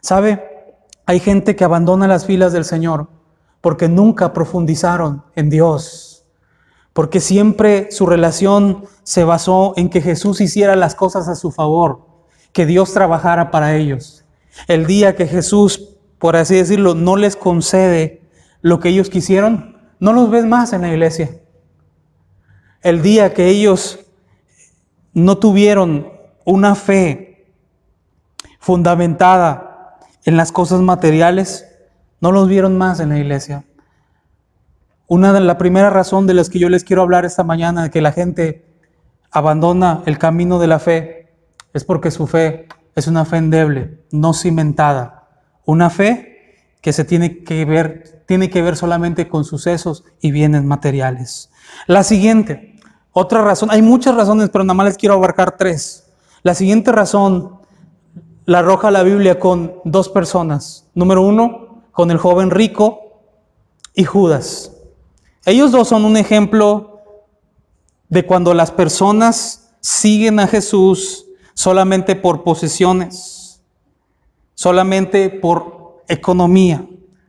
¿Sabe? 0.00 0.72
Hay 1.04 1.20
gente 1.20 1.54
que 1.54 1.64
abandona 1.64 2.08
las 2.08 2.24
filas 2.24 2.54
del 2.54 2.64
Señor 2.64 3.08
porque 3.60 3.90
nunca 3.90 4.32
profundizaron 4.32 5.22
en 5.36 5.50
Dios, 5.50 6.24
porque 6.94 7.20
siempre 7.20 7.90
su 7.90 8.06
relación 8.06 8.86
se 9.02 9.24
basó 9.24 9.74
en 9.76 9.90
que 9.90 10.00
Jesús 10.00 10.40
hiciera 10.40 10.76
las 10.76 10.94
cosas 10.94 11.28
a 11.28 11.34
su 11.34 11.50
favor, 11.50 12.06
que 12.52 12.64
Dios 12.64 12.94
trabajara 12.94 13.50
para 13.50 13.76
ellos. 13.76 14.24
El 14.66 14.86
día 14.86 15.14
que 15.14 15.26
Jesús, 15.26 15.98
por 16.18 16.36
así 16.36 16.54
decirlo, 16.54 16.94
no 16.94 17.16
les 17.16 17.36
concede 17.36 18.22
lo 18.62 18.80
que 18.80 18.88
ellos 18.88 19.10
quisieron, 19.10 19.76
no 19.98 20.14
los 20.14 20.30
ves 20.30 20.46
más 20.46 20.72
en 20.72 20.80
la 20.80 20.88
iglesia. 20.88 21.38
El 22.80 23.02
día 23.02 23.34
que 23.34 23.48
ellos 23.48 23.98
no 25.12 25.36
tuvieron 25.36 26.18
una 26.50 26.74
fe 26.74 27.46
fundamentada 28.58 29.98
en 30.24 30.36
las 30.36 30.50
cosas 30.50 30.80
materiales, 30.80 31.66
no 32.20 32.32
los 32.32 32.48
vieron 32.48 32.76
más 32.76 32.98
en 32.98 33.10
la 33.10 33.18
iglesia. 33.18 33.64
Una 35.06 35.32
de 35.32 35.40
la 35.40 35.58
primera 35.58 35.90
razón 35.90 36.26
de 36.26 36.34
las 36.34 36.50
que 36.50 36.58
yo 36.58 36.68
les 36.68 36.82
quiero 36.82 37.02
hablar 37.02 37.24
esta 37.24 37.44
mañana 37.44 37.84
de 37.84 37.90
que 37.90 38.00
la 38.00 38.10
gente 38.10 38.66
abandona 39.30 40.02
el 40.06 40.18
camino 40.18 40.58
de 40.58 40.66
la 40.66 40.80
fe 40.80 41.32
es 41.72 41.84
porque 41.84 42.10
su 42.10 42.26
fe 42.26 42.66
es 42.96 43.06
una 43.06 43.24
fe 43.24 43.36
endeble, 43.36 44.00
no 44.10 44.34
cimentada, 44.34 45.28
una 45.64 45.88
fe 45.88 46.56
que 46.80 46.92
se 46.92 47.04
tiene 47.04 47.44
que 47.44 47.64
ver 47.64 48.24
tiene 48.26 48.50
que 48.50 48.62
ver 48.62 48.76
solamente 48.76 49.28
con 49.28 49.44
sucesos 49.44 50.04
y 50.20 50.30
bienes 50.30 50.62
materiales. 50.64 51.50
La 51.86 52.04
siguiente, 52.04 52.76
otra 53.12 53.42
razón, 53.42 53.70
hay 53.70 53.82
muchas 53.82 54.14
razones, 54.14 54.50
pero 54.50 54.64
nada 54.64 54.74
más 54.74 54.86
les 54.86 54.96
quiero 54.96 55.14
abarcar 55.14 55.56
tres. 55.56 56.09
La 56.42 56.54
siguiente 56.54 56.92
razón 56.92 57.60
la 58.46 58.60
arroja 58.60 58.90
la 58.90 59.02
Biblia 59.02 59.38
con 59.38 59.74
dos 59.84 60.08
personas. 60.08 60.88
Número 60.94 61.22
uno, 61.22 61.84
con 61.92 62.10
el 62.10 62.18
joven 62.18 62.50
rico 62.50 63.00
y 63.94 64.04
Judas. 64.04 64.72
Ellos 65.44 65.72
dos 65.72 65.88
son 65.88 66.04
un 66.04 66.16
ejemplo 66.16 67.00
de 68.08 68.26
cuando 68.26 68.54
las 68.54 68.70
personas 68.70 69.70
siguen 69.80 70.40
a 70.40 70.46
Jesús 70.46 71.26
solamente 71.54 72.16
por 72.16 72.42
posesiones, 72.42 73.62
solamente 74.54 75.30
por 75.30 76.02
economía, 76.08 76.86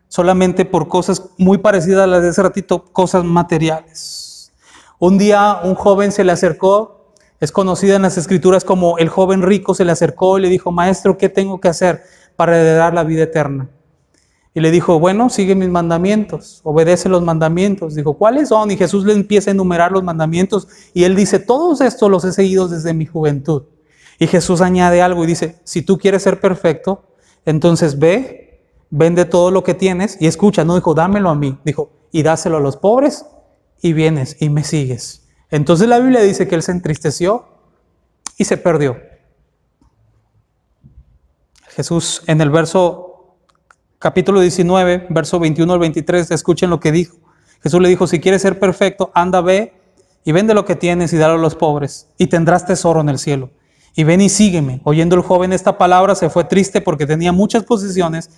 solamente 0.07 0.65
por 0.65 0.87
cosas 0.87 1.23
muy 1.37 1.57
parecidas 1.57 2.03
a 2.03 2.07
las 2.07 2.21
de 2.21 2.29
ese 2.29 2.43
ratito, 2.43 2.85
cosas 2.85 3.23
materiales. 3.23 4.51
Un 4.99 5.17
día 5.17 5.59
un 5.63 5.75
joven 5.75 6.11
se 6.11 6.23
le 6.23 6.31
acercó, 6.31 7.00
es 7.41 7.51
conocida 7.51 7.95
en 7.95 8.03
las 8.03 8.17
escrituras 8.17 8.63
como 8.63 8.99
el 8.99 9.09
joven 9.09 9.41
rico, 9.41 9.73
se 9.73 9.83
le 9.83 9.91
acercó 9.91 10.37
y 10.37 10.41
le 10.43 10.47
dijo, 10.47 10.71
maestro, 10.71 11.17
¿qué 11.17 11.27
tengo 11.27 11.59
que 11.59 11.69
hacer 11.69 12.03
para 12.35 12.55
heredar 12.55 12.93
la 12.93 13.03
vida 13.03 13.23
eterna? 13.23 13.67
Y 14.53 14.59
le 14.59 14.69
dijo, 14.69 14.99
bueno, 14.99 15.29
sigue 15.29 15.55
mis 15.55 15.69
mandamientos, 15.69 16.61
obedece 16.63 17.09
los 17.09 17.23
mandamientos. 17.23 17.95
Dijo, 17.95 18.13
¿cuáles 18.13 18.49
son? 18.49 18.69
Y 18.69 18.77
Jesús 18.77 19.05
le 19.05 19.13
empieza 19.13 19.49
a 19.49 19.53
enumerar 19.53 19.91
los 19.91 20.03
mandamientos 20.03 20.67
y 20.93 21.03
él 21.05 21.15
dice, 21.15 21.39
todos 21.39 21.81
estos 21.81 22.11
los 22.11 22.23
he 22.25 22.31
seguido 22.31 22.67
desde 22.67 22.93
mi 22.93 23.07
juventud. 23.07 23.63
Y 24.19 24.27
Jesús 24.27 24.61
añade 24.61 25.01
algo 25.01 25.23
y 25.23 25.27
dice, 25.27 25.55
si 25.63 25.81
tú 25.81 25.97
quieres 25.97 26.21
ser 26.21 26.39
perfecto, 26.39 27.07
entonces 27.45 27.97
ve, 27.97 28.61
vende 28.91 29.25
todo 29.25 29.49
lo 29.49 29.63
que 29.63 29.73
tienes 29.73 30.15
y 30.19 30.27
escucha, 30.27 30.63
no 30.63 30.75
dijo, 30.75 30.93
dámelo 30.93 31.29
a 31.29 31.35
mí, 31.35 31.57
dijo, 31.65 31.89
y 32.11 32.21
dáselo 32.21 32.57
a 32.57 32.59
los 32.59 32.77
pobres 32.77 33.25
y 33.81 33.93
vienes 33.93 34.37
y 34.39 34.49
me 34.49 34.63
sigues. 34.63 35.20
Entonces 35.51 35.87
la 35.87 35.99
Biblia 35.99 36.21
dice 36.21 36.47
que 36.47 36.55
él 36.55 36.63
se 36.63 36.71
entristeció 36.71 37.45
y 38.37 38.45
se 38.45 38.57
perdió. 38.57 38.97
Jesús 41.67 42.23
en 42.27 42.41
el 42.41 42.49
verso 42.49 43.35
capítulo 43.99 44.39
19, 44.39 45.07
verso 45.09 45.39
21 45.39 45.71
al 45.71 45.79
23, 45.79 46.31
escuchen 46.31 46.69
lo 46.69 46.79
que 46.79 46.91
dijo. 46.91 47.17
Jesús 47.61 47.81
le 47.81 47.89
dijo, 47.89 48.07
si 48.07 48.19
quieres 48.19 48.41
ser 48.41 48.59
perfecto, 48.59 49.11
anda, 49.13 49.41
ve 49.41 49.73
y 50.23 50.31
vende 50.31 50.53
lo 50.53 50.65
que 50.65 50.75
tienes 50.75 51.13
y 51.13 51.17
dalo 51.17 51.35
a 51.35 51.37
los 51.37 51.55
pobres 51.55 52.07
y 52.17 52.27
tendrás 52.27 52.65
tesoro 52.65 53.01
en 53.01 53.09
el 53.09 53.19
cielo. 53.19 53.51
Y 53.93 54.05
ven 54.05 54.21
y 54.21 54.29
sígueme. 54.29 54.81
Oyendo 54.85 55.15
el 55.17 55.21
joven 55.21 55.51
esta 55.51 55.77
palabra, 55.77 56.15
se 56.15 56.29
fue 56.29 56.45
triste 56.45 56.79
porque 56.79 57.05
tenía 57.05 57.33
muchas 57.33 57.63
posesiones. 57.63 58.29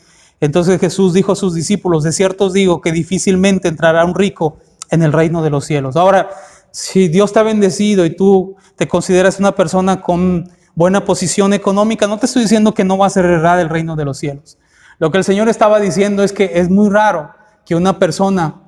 Entonces 0.42 0.80
Jesús 0.80 1.14
dijo 1.14 1.34
a 1.34 1.36
sus 1.36 1.54
discípulos, 1.54 2.04
de 2.04 2.12
cierto 2.12 2.46
os 2.46 2.54
digo 2.54 2.82
que 2.82 2.92
difícilmente 2.92 3.68
entrará 3.68 4.04
un 4.04 4.16
rico 4.16 4.58
en 4.90 5.04
el 5.04 5.14
reino 5.14 5.44
de 5.44 5.50
los 5.50 5.66
cielos. 5.66 5.96
Ahora, 5.96 6.30
si 6.74 7.08
Dios 7.08 7.32
te 7.32 7.44
bendecido 7.44 8.04
y 8.04 8.16
tú 8.16 8.56
te 8.76 8.88
consideras 8.88 9.40
una 9.40 9.54
persona 9.54 10.02
con 10.02 10.50
buena 10.74 11.06
posición 11.06 11.54
económica, 11.54 12.08
no 12.08 12.18
te 12.18 12.26
estoy 12.26 12.42
diciendo 12.42 12.74
que 12.74 12.84
no 12.84 12.98
vas 12.98 13.16
a 13.16 13.20
heredar 13.20 13.60
el 13.60 13.70
reino 13.70 13.96
de 13.96 14.06
los 14.06 14.18
cielos. 14.18 14.58
Lo 14.98 15.12
que 15.12 15.20
el 15.20 15.24
Señor 15.24 15.50
estaba 15.50 15.80
diciendo 15.80 16.24
es 16.24 16.34
que 16.34 16.50
es 16.56 16.72
muy 16.72 16.90
raro 16.90 17.30
que 17.64 17.76
una 17.76 18.00
persona 18.00 18.60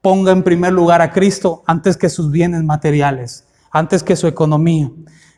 ponga 0.00 0.30
en 0.30 0.44
primer 0.44 0.72
lugar 0.72 1.02
a 1.02 1.10
Cristo 1.10 1.64
antes 1.66 1.96
que 1.96 2.08
sus 2.08 2.30
bienes 2.30 2.62
materiales, 2.62 3.46
antes 3.72 4.04
que 4.04 4.14
su 4.14 4.28
economía. 4.28 4.88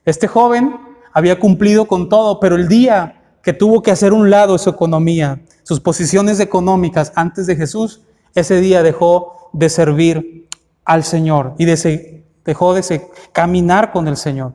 Este 0.04 0.28
joven 0.28 0.76
había 1.14 1.40
cumplido 1.40 1.87
con 1.87 2.11
todo, 2.11 2.40
pero 2.40 2.57
el 2.57 2.69
día 2.69 3.23
que 3.42 3.54
tuvo 3.54 3.83
que 3.83 3.90
hacer 3.90 4.12
un 4.12 4.28
lado 4.28 4.59
su 4.59 4.69
economía, 4.69 5.40
sus 5.62 5.81
posiciones 5.81 6.40
económicas 6.40 7.11
antes 7.16 7.47
de 7.47 7.57
Jesús, 7.57 8.02
ese 8.35 8.61
día 8.61 8.83
dejó 8.83 9.49
de 9.54 9.71
servir 9.71 10.41
al 10.84 11.04
Señor 11.04 11.54
y 11.58 11.64
dejó 11.64 12.74
de 12.74 13.10
caminar 13.32 13.92
con 13.92 14.08
el 14.08 14.16
Señor. 14.16 14.54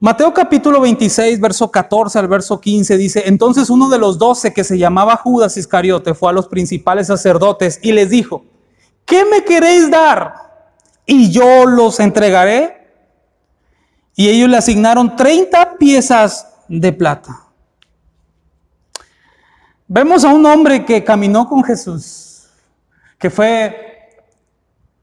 Mateo 0.00 0.32
capítulo 0.32 0.80
26, 0.80 1.40
verso 1.40 1.72
14 1.72 2.20
al 2.20 2.28
verso 2.28 2.60
15 2.60 2.96
dice, 2.96 3.24
entonces 3.26 3.68
uno 3.68 3.88
de 3.88 3.98
los 3.98 4.16
doce 4.16 4.54
que 4.54 4.62
se 4.62 4.78
llamaba 4.78 5.16
Judas 5.16 5.56
Iscariote 5.56 6.14
fue 6.14 6.30
a 6.30 6.32
los 6.32 6.46
principales 6.46 7.08
sacerdotes 7.08 7.80
y 7.82 7.90
les 7.90 8.08
dijo, 8.08 8.44
¿qué 9.04 9.24
me 9.24 9.42
queréis 9.42 9.90
dar? 9.90 10.34
Y 11.04 11.32
yo 11.32 11.66
los 11.66 11.98
entregaré. 11.98 12.76
Y 14.14 14.28
ellos 14.28 14.48
le 14.48 14.56
asignaron 14.56 15.16
30 15.16 15.78
piezas 15.78 16.46
de 16.68 16.92
plata. 16.92 17.44
Vemos 19.88 20.24
a 20.24 20.28
un 20.28 20.44
hombre 20.44 20.84
que 20.84 21.02
caminó 21.02 21.48
con 21.48 21.64
Jesús, 21.64 22.27
que 23.18 23.30
fue 23.30 24.22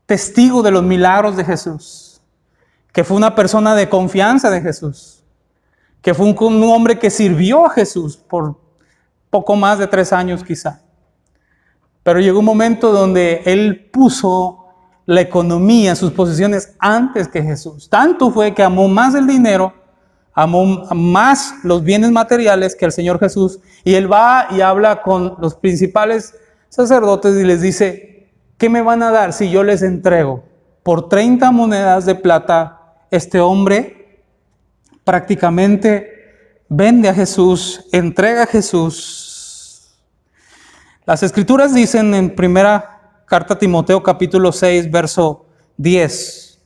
testigo 0.06 0.64
de 0.64 0.72
los 0.72 0.84
milagros 0.84 1.36
de 1.36 1.44
Jesús 1.46 2.06
que 2.96 3.04
fue 3.04 3.18
una 3.18 3.36
persona 3.36 3.76
de 3.76 3.90
confianza 3.90 4.50
de 4.50 4.62
Jesús, 4.62 5.22
que 6.02 6.14
fue 6.14 6.28
un, 6.28 6.64
hombre 6.64 6.98
que 6.98 7.10
sirvió 7.10 7.66
a 7.66 7.70
Jesús 7.70 8.16
por 8.16 8.58
poco 9.30 9.58
más 9.58 9.80
de 9.80 9.88
tres 9.88 10.14
años 10.14 10.46
quizá. 10.46 10.80
Pero 12.04 12.22
llegó 12.22 12.40
un 12.40 12.46
momento 12.46 12.94
donde 12.94 13.42
él 13.44 13.90
puso 13.92 14.68
la 15.06 15.20
economía, 15.20 15.94
sus 15.94 16.14
posiciones 16.14 16.74
antes 16.80 17.28
que 17.28 17.44
Jesús. 17.44 17.90
Tanto 17.90 18.32
fue 18.32 18.54
que 18.54 18.64
amó 18.64 18.88
más 18.88 19.14
el 19.14 19.28
dinero, 19.28 19.74
amó 20.34 20.86
más 20.96 21.54
los 21.64 21.84
bienes 21.84 22.12
materiales 22.12 22.78
que 22.78 22.86
el 22.86 22.94
Señor 22.94 23.20
Jesús. 23.20 23.60
Y 23.84 23.96
él 23.96 24.10
va 24.10 24.48
y 24.52 24.62
habla 24.62 25.02
con 25.02 25.36
los 25.40 25.56
principales 25.56 26.34
sacerdotes 26.76 27.38
y 27.38 27.44
les 27.44 27.62
dice, 27.62 28.34
¿qué 28.58 28.70
me 28.70 28.82
van 28.82 29.02
a 29.02 29.12
dar 29.12 29.32
si 29.32 29.50
yo 29.50 29.64
les 29.64 29.82
entrego 29.82 30.44
por 30.84 31.08
30 31.08 31.50
monedas 31.52 32.06
de 32.06 32.16
plata 32.16 32.82
este 33.10 33.40
hombre 33.40 34.24
prácticamente 35.06 36.64
vende 36.68 37.08
a 37.08 37.14
Jesús, 37.14 37.86
entrega 37.92 38.44
a 38.44 38.48
Jesús. 38.48 39.96
Las 41.06 41.24
escrituras 41.24 41.74
dicen 41.74 42.14
en 42.14 42.36
primera 42.36 43.24
carta 43.26 43.54
a 43.54 43.58
Timoteo 43.58 44.04
capítulo 44.04 44.52
6, 44.52 44.92
verso 44.92 45.46
10, 45.78 46.60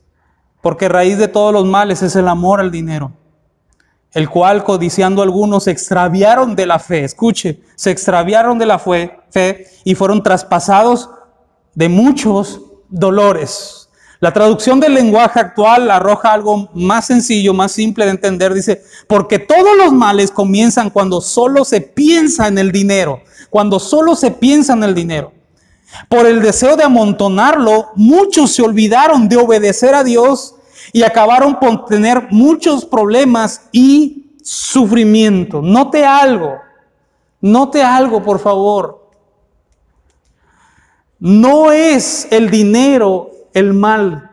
porque 0.62 0.90
raíz 0.90 1.18
de 1.18 1.28
todos 1.28 1.54
los 1.54 1.66
males 1.66 2.02
es 2.02 2.16
el 2.16 2.28
amor 2.28 2.60
al 2.62 2.72
dinero, 2.72 3.12
el 4.14 4.30
cual 4.30 4.64
codiciando 4.64 5.22
algunos 5.22 5.66
se 5.66 5.72
extraviaron 5.72 6.56
de 6.56 6.66
la 6.66 6.80
fe, 6.80 7.04
escuche, 7.04 7.62
se 7.76 7.92
extraviaron 7.92 8.58
de 8.58 8.66
la 8.66 8.80
fe, 8.80 9.20
fe 9.30 9.68
y 9.84 9.96
fueron 9.96 10.24
traspasados 10.24 11.10
de 11.76 11.90
muchos 11.90 12.62
dolores. 12.90 13.90
La 14.22 14.34
traducción 14.34 14.82
del 14.82 14.96
lenguaje 14.96 15.40
actual 15.40 15.90
arroja 15.90 16.34
algo 16.34 16.70
más 16.74 17.08
sencillo, 17.08 17.54
más 17.54 17.72
simple 17.72 18.04
de 18.04 18.12
entender. 18.12 18.54
Dice, 18.54 18.84
porque 19.08 19.40
todos 19.40 19.78
los 19.78 19.94
males 19.94 20.30
comienzan 20.30 20.90
cuando 20.90 21.22
solo 21.22 21.64
se 21.64 21.80
piensa 21.80 22.48
en 22.48 22.58
el 22.58 22.74
dinero, 22.74 23.22
cuando 23.50 23.80
solo 23.80 24.16
se 24.16 24.32
piensa 24.32 24.74
en 24.74 24.84
el 24.84 24.94
dinero. 24.94 25.32
Por 26.10 26.26
el 26.28 26.42
deseo 26.42 26.76
de 26.76 26.84
amontonarlo, 26.84 27.92
muchos 27.96 28.52
se 28.52 28.62
olvidaron 28.62 29.30
de 29.30 29.38
obedecer 29.38 29.96
a 29.96 30.04
Dios 30.04 30.56
y 30.92 31.04
acabaron 31.04 31.60
por 31.60 31.86
tener 31.86 32.28
muchos 32.32 32.86
problemas 32.86 33.70
y 33.72 34.36
sufrimiento. 34.44 35.62
Note 35.62 36.06
algo, 36.06 36.58
note 37.42 37.84
algo, 37.84 38.24
por 38.24 38.40
favor. 38.40 39.10
No 41.20 41.72
es 41.72 42.28
el 42.32 42.50
dinero 42.50 43.32
el 43.54 43.74
mal 43.74 44.30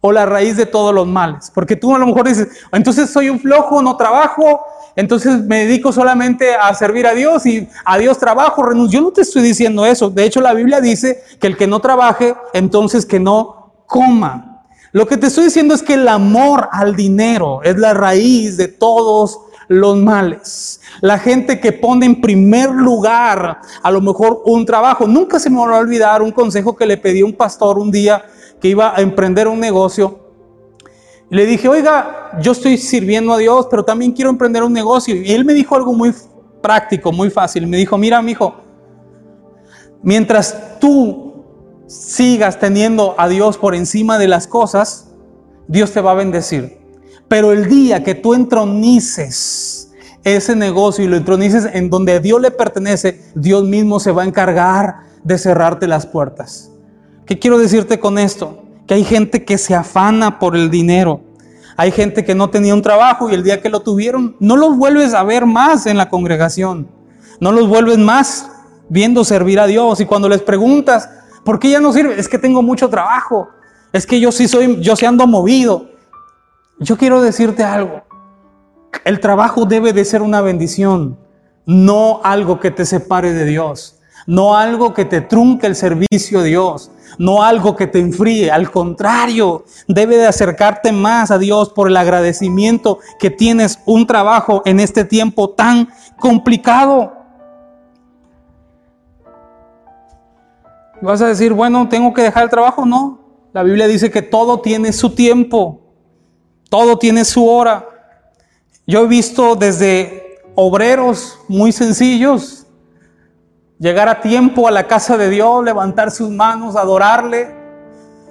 o 0.00 0.12
la 0.12 0.26
raíz 0.26 0.56
de 0.56 0.66
todos 0.66 0.94
los 0.94 1.06
males. 1.06 1.50
Porque 1.54 1.76
tú 1.76 1.94
a 1.94 1.98
lo 1.98 2.06
mejor 2.06 2.28
dices, 2.28 2.48
entonces 2.72 3.10
soy 3.10 3.30
un 3.30 3.40
flojo, 3.40 3.82
no 3.82 3.96
trabajo, 3.96 4.64
entonces 4.96 5.44
me 5.44 5.64
dedico 5.64 5.92
solamente 5.92 6.54
a 6.54 6.74
servir 6.74 7.06
a 7.06 7.14
Dios 7.14 7.46
y 7.46 7.68
a 7.84 7.98
Dios 7.98 8.18
trabajo, 8.18 8.62
renuncio. 8.62 9.00
Yo 9.00 9.04
no 9.06 9.12
te 9.12 9.22
estoy 9.22 9.42
diciendo 9.42 9.86
eso. 9.86 10.10
De 10.10 10.24
hecho, 10.24 10.40
la 10.40 10.54
Biblia 10.54 10.80
dice 10.80 11.22
que 11.40 11.46
el 11.46 11.56
que 11.56 11.66
no 11.66 11.80
trabaje, 11.80 12.34
entonces 12.52 13.06
que 13.06 13.20
no 13.20 13.72
coma. 13.86 14.51
Lo 14.92 15.06
que 15.06 15.16
te 15.16 15.28
estoy 15.28 15.44
diciendo 15.44 15.74
es 15.74 15.82
que 15.82 15.94
el 15.94 16.06
amor 16.06 16.68
al 16.70 16.94
dinero 16.94 17.62
es 17.62 17.78
la 17.78 17.94
raíz 17.94 18.58
de 18.58 18.68
todos 18.68 19.40
los 19.68 19.96
males. 19.96 20.80
La 21.00 21.18
gente 21.18 21.60
que 21.60 21.72
pone 21.72 22.04
en 22.04 22.20
primer 22.20 22.70
lugar 22.70 23.60
a 23.82 23.90
lo 23.90 24.00
mejor 24.02 24.42
un 24.44 24.66
trabajo. 24.66 25.06
Nunca 25.06 25.38
se 25.38 25.48
me 25.48 25.56
va 25.56 25.76
a 25.76 25.80
olvidar 25.80 26.20
un 26.20 26.30
consejo 26.30 26.76
que 26.76 26.84
le 26.84 26.98
pedí 26.98 27.22
a 27.22 27.24
un 27.24 27.32
pastor 27.32 27.78
un 27.78 27.90
día 27.90 28.22
que 28.60 28.68
iba 28.68 28.94
a 28.94 29.00
emprender 29.00 29.48
un 29.48 29.60
negocio. 29.60 30.20
Le 31.30 31.46
dije, 31.46 31.68
oiga, 31.68 32.38
yo 32.42 32.52
estoy 32.52 32.76
sirviendo 32.76 33.32
a 33.32 33.38
Dios, 33.38 33.68
pero 33.70 33.86
también 33.86 34.12
quiero 34.12 34.30
emprender 34.30 34.62
un 34.62 34.74
negocio. 34.74 35.16
Y 35.16 35.32
él 35.32 35.46
me 35.46 35.54
dijo 35.54 35.74
algo 35.74 35.94
muy 35.94 36.12
práctico, 36.60 37.12
muy 37.12 37.30
fácil. 37.30 37.66
Me 37.66 37.78
dijo, 37.78 37.96
mira, 37.96 38.20
mi 38.20 38.32
hijo, 38.32 38.54
mientras 40.02 40.78
tú 40.78 41.21
sigas 41.86 42.58
teniendo 42.58 43.14
a 43.18 43.28
Dios 43.28 43.58
por 43.58 43.74
encima 43.74 44.18
de 44.18 44.28
las 44.28 44.46
cosas, 44.46 45.08
Dios 45.68 45.92
te 45.92 46.00
va 46.00 46.12
a 46.12 46.14
bendecir. 46.14 46.78
Pero 47.28 47.52
el 47.52 47.68
día 47.68 48.04
que 48.04 48.14
tú 48.14 48.34
entronices 48.34 49.90
ese 50.24 50.54
negocio 50.54 51.04
y 51.04 51.08
lo 51.08 51.16
entronices 51.16 51.68
en 51.72 51.90
donde 51.90 52.12
a 52.12 52.20
Dios 52.20 52.40
le 52.40 52.50
pertenece, 52.50 53.22
Dios 53.34 53.64
mismo 53.64 54.00
se 54.00 54.12
va 54.12 54.22
a 54.22 54.26
encargar 54.26 54.96
de 55.24 55.38
cerrarte 55.38 55.86
las 55.86 56.06
puertas. 56.06 56.70
¿Qué 57.26 57.38
quiero 57.38 57.58
decirte 57.58 57.98
con 57.98 58.18
esto? 58.18 58.62
Que 58.86 58.94
hay 58.94 59.04
gente 59.04 59.44
que 59.44 59.58
se 59.58 59.74
afana 59.74 60.38
por 60.38 60.56
el 60.56 60.70
dinero. 60.70 61.20
Hay 61.76 61.90
gente 61.90 62.24
que 62.24 62.34
no 62.34 62.50
tenía 62.50 62.74
un 62.74 62.82
trabajo 62.82 63.30
y 63.30 63.34
el 63.34 63.42
día 63.42 63.60
que 63.60 63.70
lo 63.70 63.80
tuvieron, 63.80 64.36
no 64.38 64.56
los 64.56 64.76
vuelves 64.76 65.14
a 65.14 65.22
ver 65.22 65.46
más 65.46 65.86
en 65.86 65.96
la 65.96 66.08
congregación. 66.08 66.88
No 67.40 67.50
los 67.50 67.68
vuelves 67.68 67.98
más 67.98 68.48
viendo 68.88 69.24
servir 69.24 69.58
a 69.58 69.66
Dios. 69.66 70.00
Y 70.00 70.06
cuando 70.06 70.28
les 70.28 70.42
preguntas, 70.42 71.08
¿por 71.44 71.58
qué 71.58 71.70
ya 71.70 71.80
no 71.80 71.92
sirve? 71.92 72.18
Es 72.18 72.28
que 72.28 72.38
tengo 72.38 72.62
mucho 72.62 72.88
trabajo. 72.88 73.48
Es 73.92 74.06
que 74.06 74.20
yo 74.20 74.32
sí 74.32 74.48
soy, 74.48 74.80
yo 74.80 74.96
sí 74.96 75.04
ando 75.04 75.26
movido. 75.26 75.90
Yo 76.78 76.96
quiero 76.96 77.20
decirte 77.20 77.62
algo. 77.62 78.02
El 79.04 79.20
trabajo 79.20 79.64
debe 79.64 79.92
de 79.92 80.04
ser 80.04 80.22
una 80.22 80.40
bendición, 80.40 81.18
no 81.66 82.20
algo 82.24 82.60
que 82.60 82.70
te 82.70 82.84
separe 82.84 83.32
de 83.32 83.44
Dios, 83.44 83.98
no 84.26 84.56
algo 84.56 84.92
que 84.94 85.04
te 85.04 85.20
trunque 85.20 85.66
el 85.66 85.76
servicio 85.76 86.40
a 86.40 86.42
Dios, 86.42 86.90
no 87.18 87.42
algo 87.42 87.76
que 87.76 87.86
te 87.86 87.98
enfríe, 87.98 88.50
al 88.50 88.70
contrario, 88.70 89.64
debe 89.88 90.16
de 90.16 90.26
acercarte 90.26 90.92
más 90.92 91.30
a 91.30 91.38
Dios 91.38 91.70
por 91.70 91.88
el 91.88 91.96
agradecimiento 91.96 92.98
que 93.18 93.30
tienes 93.30 93.78
un 93.86 94.06
trabajo 94.06 94.62
en 94.64 94.80
este 94.80 95.04
tiempo 95.04 95.50
tan 95.50 95.88
complicado. 96.18 97.12
Vas 101.02 101.20
a 101.20 101.26
decir, 101.26 101.52
bueno, 101.52 101.88
tengo 101.88 102.14
que 102.14 102.22
dejar 102.22 102.44
el 102.44 102.50
trabajo, 102.50 102.86
no. 102.86 103.18
La 103.52 103.64
Biblia 103.64 103.88
dice 103.88 104.12
que 104.12 104.22
todo 104.22 104.60
tiene 104.60 104.92
su 104.92 105.10
tiempo, 105.10 105.80
todo 106.70 106.96
tiene 106.96 107.24
su 107.24 107.46
hora. 107.48 107.88
Yo 108.86 109.02
he 109.02 109.06
visto 109.08 109.56
desde 109.56 110.38
obreros 110.54 111.40
muy 111.48 111.72
sencillos 111.72 112.66
llegar 113.80 114.08
a 114.08 114.20
tiempo 114.20 114.68
a 114.68 114.70
la 114.70 114.86
casa 114.86 115.16
de 115.16 115.28
Dios, 115.28 115.64
levantar 115.64 116.12
sus 116.12 116.30
manos, 116.30 116.76
adorarle. 116.76 117.52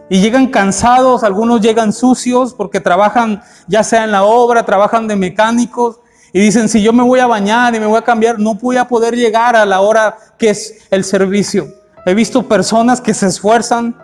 Y 0.09 0.21
llegan 0.21 0.47
cansados, 0.47 1.25
algunos 1.25 1.59
llegan 1.59 1.91
sucios 1.91 2.53
porque 2.53 2.79
trabajan 2.79 3.43
ya 3.67 3.83
sea 3.83 4.05
en 4.05 4.11
la 4.11 4.23
obra, 4.23 4.65
trabajan 4.65 5.09
de 5.09 5.17
mecánicos. 5.17 5.99
Y 6.31 6.39
dicen, 6.39 6.69
si 6.69 6.81
yo 6.81 6.93
me 6.93 7.03
voy 7.03 7.19
a 7.19 7.27
bañar 7.27 7.75
y 7.75 7.81
me 7.81 7.85
voy 7.85 7.97
a 7.97 8.01
cambiar, 8.01 8.39
no 8.39 8.55
voy 8.55 8.77
a 8.77 8.87
poder 8.87 9.13
llegar 9.13 9.57
a 9.57 9.65
la 9.65 9.81
hora 9.81 10.17
que 10.37 10.51
es 10.51 10.87
el 10.89 11.03
servicio. 11.03 11.80
He 12.05 12.15
visto 12.15 12.48
personas 12.48 13.00
que 13.00 13.13
se 13.13 13.27
esfuerzan 13.27 13.96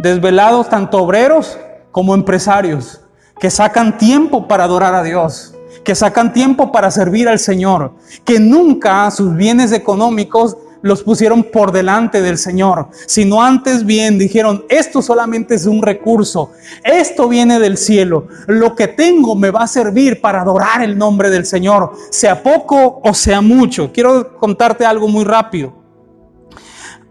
desvelados, 0.00 0.68
tanto 0.68 0.98
obreros 0.98 1.56
como 1.92 2.14
empresarios, 2.14 3.00
que 3.38 3.50
sacan 3.50 3.96
tiempo 3.96 4.48
para 4.48 4.64
adorar 4.64 4.94
a 4.94 5.04
Dios, 5.04 5.54
que 5.84 5.94
sacan 5.94 6.32
tiempo 6.32 6.72
para 6.72 6.90
servir 6.90 7.28
al 7.28 7.38
Señor, 7.38 7.92
que 8.24 8.40
nunca 8.40 9.08
sus 9.12 9.36
bienes 9.36 9.70
económicos 9.70 10.56
los 10.82 11.02
pusieron 11.02 11.44
por 11.44 11.70
delante 11.70 12.20
del 12.20 12.36
Señor, 12.36 12.88
sino 13.06 13.40
antes 13.40 13.86
bien 13.86 14.18
dijeron, 14.18 14.64
esto 14.68 15.00
solamente 15.00 15.54
es 15.54 15.64
un 15.64 15.80
recurso, 15.80 16.50
esto 16.82 17.28
viene 17.28 17.60
del 17.60 17.78
cielo, 17.78 18.26
lo 18.48 18.74
que 18.74 18.88
tengo 18.88 19.36
me 19.36 19.50
va 19.50 19.62
a 19.62 19.68
servir 19.68 20.20
para 20.20 20.42
adorar 20.42 20.82
el 20.82 20.98
nombre 20.98 21.30
del 21.30 21.46
Señor, 21.46 21.92
sea 22.10 22.42
poco 22.42 23.00
o 23.02 23.14
sea 23.14 23.40
mucho. 23.40 23.92
Quiero 23.92 24.36
contarte 24.36 24.84
algo 24.84 25.08
muy 25.08 25.24
rápido. 25.24 25.83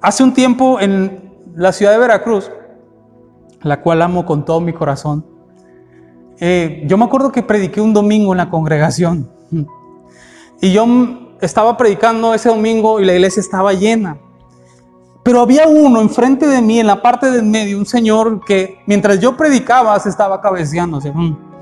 Hace 0.03 0.21
un 0.21 0.33
tiempo 0.33 0.81
en 0.81 1.31
la 1.55 1.71
ciudad 1.71 1.93
de 1.93 1.97
Veracruz, 1.97 2.51
la 3.61 3.79
cual 3.79 4.01
amo 4.01 4.25
con 4.25 4.43
todo 4.43 4.59
mi 4.59 4.73
corazón, 4.73 5.25
eh, 6.41 6.83
yo 6.87 6.97
me 6.97 7.05
acuerdo 7.05 7.31
que 7.31 7.41
prediqué 7.41 7.79
un 7.79 7.93
domingo 7.93 8.33
en 8.33 8.37
la 8.39 8.49
congregación. 8.49 9.31
Y 10.59 10.73
yo 10.73 10.85
estaba 11.39 11.77
predicando 11.77 12.33
ese 12.33 12.49
domingo 12.49 12.99
y 12.99 13.05
la 13.05 13.13
iglesia 13.13 13.39
estaba 13.39 13.71
llena. 13.71 14.17
Pero 15.23 15.39
había 15.39 15.69
uno 15.69 16.01
enfrente 16.01 16.47
de 16.47 16.61
mí, 16.61 16.81
en 16.81 16.87
la 16.87 17.01
parte 17.01 17.31
del 17.31 17.43
medio, 17.43 17.77
un 17.77 17.85
señor 17.85 18.43
que 18.43 18.79
mientras 18.85 19.21
yo 19.21 19.37
predicaba 19.37 19.97
se 20.01 20.09
estaba 20.09 20.41
cabeceando. 20.41 20.99
Mm". 20.99 21.52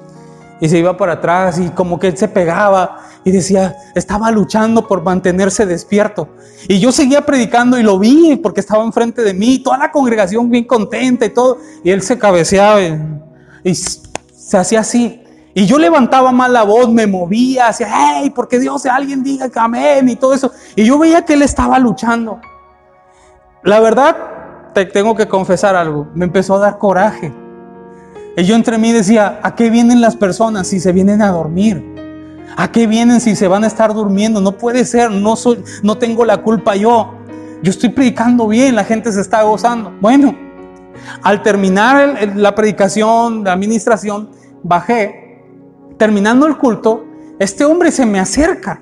Y 0.61 0.69
se 0.69 0.77
iba 0.77 0.95
para 0.95 1.13
atrás 1.13 1.59
y 1.59 1.69
como 1.71 1.99
que 1.99 2.07
él 2.07 2.17
se 2.17 2.27
pegaba 2.27 2.99
y 3.25 3.31
decía, 3.31 3.75
estaba 3.95 4.31
luchando 4.31 4.87
por 4.87 5.03
mantenerse 5.03 5.65
despierto. 5.65 6.29
Y 6.67 6.79
yo 6.79 6.91
seguía 6.91 7.25
predicando 7.25 7.79
y 7.79 7.83
lo 7.83 7.99
vi 7.99 8.37
porque 8.37 8.61
estaba 8.61 8.83
enfrente 8.83 9.23
de 9.23 9.33
mí, 9.33 9.59
toda 9.59 9.79
la 9.79 9.91
congregación 9.91 10.49
bien 10.49 10.65
contenta 10.65 11.25
y 11.25 11.29
todo. 11.29 11.57
Y 11.83 11.89
él 11.89 12.03
se 12.03 12.17
cabeceaba 12.17 12.79
y 13.63 13.75
se 13.75 14.57
hacía 14.57 14.81
así. 14.81 15.23
Y 15.53 15.65
yo 15.65 15.77
levantaba 15.77 16.31
mal 16.31 16.53
la 16.53 16.63
voz, 16.63 16.89
me 16.89 17.07
movía, 17.07 17.67
hacía, 17.67 17.89
hey, 17.91 18.31
porque 18.33 18.59
Dios, 18.59 18.85
alguien 18.85 19.23
diga 19.23 19.49
que 19.49 19.59
amén 19.59 20.07
y 20.07 20.15
todo 20.15 20.33
eso. 20.33 20.51
Y 20.75 20.85
yo 20.85 20.97
veía 20.97 21.25
que 21.25 21.33
él 21.33 21.41
estaba 21.41 21.77
luchando. 21.79 22.39
La 23.63 23.79
verdad, 23.79 24.15
te 24.73 24.85
tengo 24.85 25.15
que 25.15 25.27
confesar 25.27 25.75
algo, 25.75 26.07
me 26.13 26.25
empezó 26.25 26.55
a 26.55 26.59
dar 26.59 26.77
coraje. 26.77 27.33
Y 28.41 28.45
yo 28.45 28.55
entre 28.55 28.79
mí 28.79 28.91
decía, 28.91 29.39
¿a 29.43 29.53
qué 29.53 29.69
vienen 29.69 30.01
las 30.01 30.15
personas 30.15 30.65
si 30.65 30.79
se 30.79 30.91
vienen 30.91 31.21
a 31.21 31.29
dormir? 31.29 31.85
¿A 32.57 32.71
qué 32.71 32.87
vienen 32.87 33.21
si 33.21 33.35
se 33.35 33.47
van 33.47 33.63
a 33.63 33.67
estar 33.67 33.93
durmiendo? 33.93 34.41
No 34.41 34.57
puede 34.57 34.83
ser, 34.83 35.11
no, 35.11 35.35
soy, 35.35 35.63
no 35.83 35.99
tengo 35.99 36.25
la 36.25 36.37
culpa 36.37 36.75
yo. 36.75 37.19
Yo 37.61 37.69
estoy 37.69 37.89
predicando 37.89 38.47
bien, 38.47 38.73
la 38.73 38.83
gente 38.83 39.11
se 39.11 39.21
está 39.21 39.43
gozando. 39.43 39.95
Bueno, 40.01 40.35
al 41.21 41.43
terminar 41.43 42.17
la 42.35 42.55
predicación, 42.55 43.43
la 43.43 43.53
administración, 43.53 44.31
bajé 44.63 45.43
terminando 45.97 46.47
el 46.47 46.57
culto, 46.57 47.05
este 47.37 47.63
hombre 47.63 47.91
se 47.91 48.07
me 48.07 48.19
acerca 48.19 48.81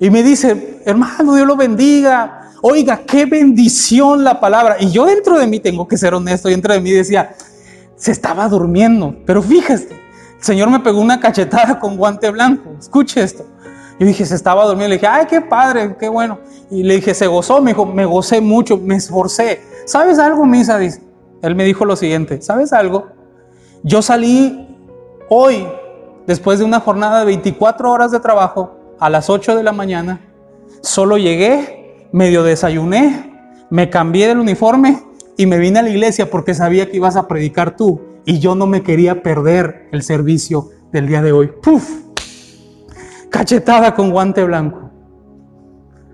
y 0.00 0.10
me 0.10 0.24
dice, 0.24 0.80
hermano, 0.84 1.36
Dios 1.36 1.46
lo 1.46 1.54
bendiga. 1.54 2.50
Oiga, 2.62 3.02
qué 3.06 3.26
bendición 3.26 4.24
la 4.24 4.40
palabra. 4.40 4.76
Y 4.80 4.90
yo 4.90 5.06
dentro 5.06 5.38
de 5.38 5.46
mí, 5.46 5.60
tengo 5.60 5.86
que 5.86 5.96
ser 5.96 6.14
honesto, 6.14 6.48
dentro 6.48 6.74
de 6.74 6.80
mí 6.80 6.90
decía, 6.90 7.36
se 8.02 8.10
estaba 8.10 8.48
durmiendo. 8.48 9.14
Pero 9.24 9.40
fíjese, 9.40 9.92
el 10.36 10.44
Señor 10.44 10.68
me 10.70 10.80
pegó 10.80 11.00
una 11.00 11.20
cachetada 11.20 11.78
con 11.78 11.96
guante 11.96 12.32
blanco. 12.32 12.70
Escuche 12.76 13.22
esto. 13.22 13.44
Yo 14.00 14.04
dije, 14.04 14.26
se 14.26 14.34
estaba 14.34 14.64
durmiendo. 14.64 14.88
Le 14.88 14.96
dije, 14.96 15.06
ay, 15.06 15.26
qué 15.26 15.40
padre, 15.40 15.96
qué 16.00 16.08
bueno. 16.08 16.40
Y 16.68 16.82
le 16.82 16.96
dije, 16.96 17.14
se 17.14 17.28
gozó. 17.28 17.62
Me 17.62 17.70
dijo, 17.70 17.86
me 17.86 18.04
gocé 18.04 18.40
mucho, 18.40 18.76
me 18.76 18.96
esforcé. 18.96 19.62
¿Sabes 19.86 20.18
algo, 20.18 20.44
Misa? 20.44 20.80
Él 21.42 21.54
me 21.54 21.62
dijo 21.62 21.84
lo 21.84 21.94
siguiente, 21.94 22.42
¿sabes 22.42 22.72
algo? 22.72 23.06
Yo 23.84 24.02
salí 24.02 24.76
hoy 25.28 25.64
después 26.26 26.58
de 26.58 26.64
una 26.64 26.80
jornada 26.80 27.20
de 27.20 27.26
24 27.26 27.88
horas 27.88 28.10
de 28.10 28.18
trabajo, 28.18 28.78
a 28.98 29.10
las 29.10 29.30
8 29.30 29.54
de 29.54 29.62
la 29.62 29.72
mañana, 29.72 30.20
solo 30.80 31.18
llegué, 31.18 32.08
medio 32.12 32.42
desayuné, 32.42 33.56
me 33.70 33.90
cambié 33.90 34.26
del 34.26 34.38
uniforme 34.38 35.02
y 35.36 35.46
me 35.46 35.58
vine 35.58 35.78
a 35.78 35.82
la 35.82 35.90
iglesia 35.90 36.30
porque 36.30 36.54
sabía 36.54 36.90
que 36.90 36.96
ibas 36.96 37.16
a 37.16 37.28
predicar 37.28 37.76
tú 37.76 38.00
y 38.24 38.38
yo 38.38 38.54
no 38.54 38.66
me 38.66 38.82
quería 38.82 39.22
perder 39.22 39.88
el 39.92 40.02
servicio 40.02 40.70
del 40.92 41.06
día 41.06 41.22
de 41.22 41.32
hoy. 41.32 41.50
¡Puf! 41.62 41.88
Cachetada 43.30 43.94
con 43.94 44.10
guante 44.10 44.44
blanco. 44.44 44.90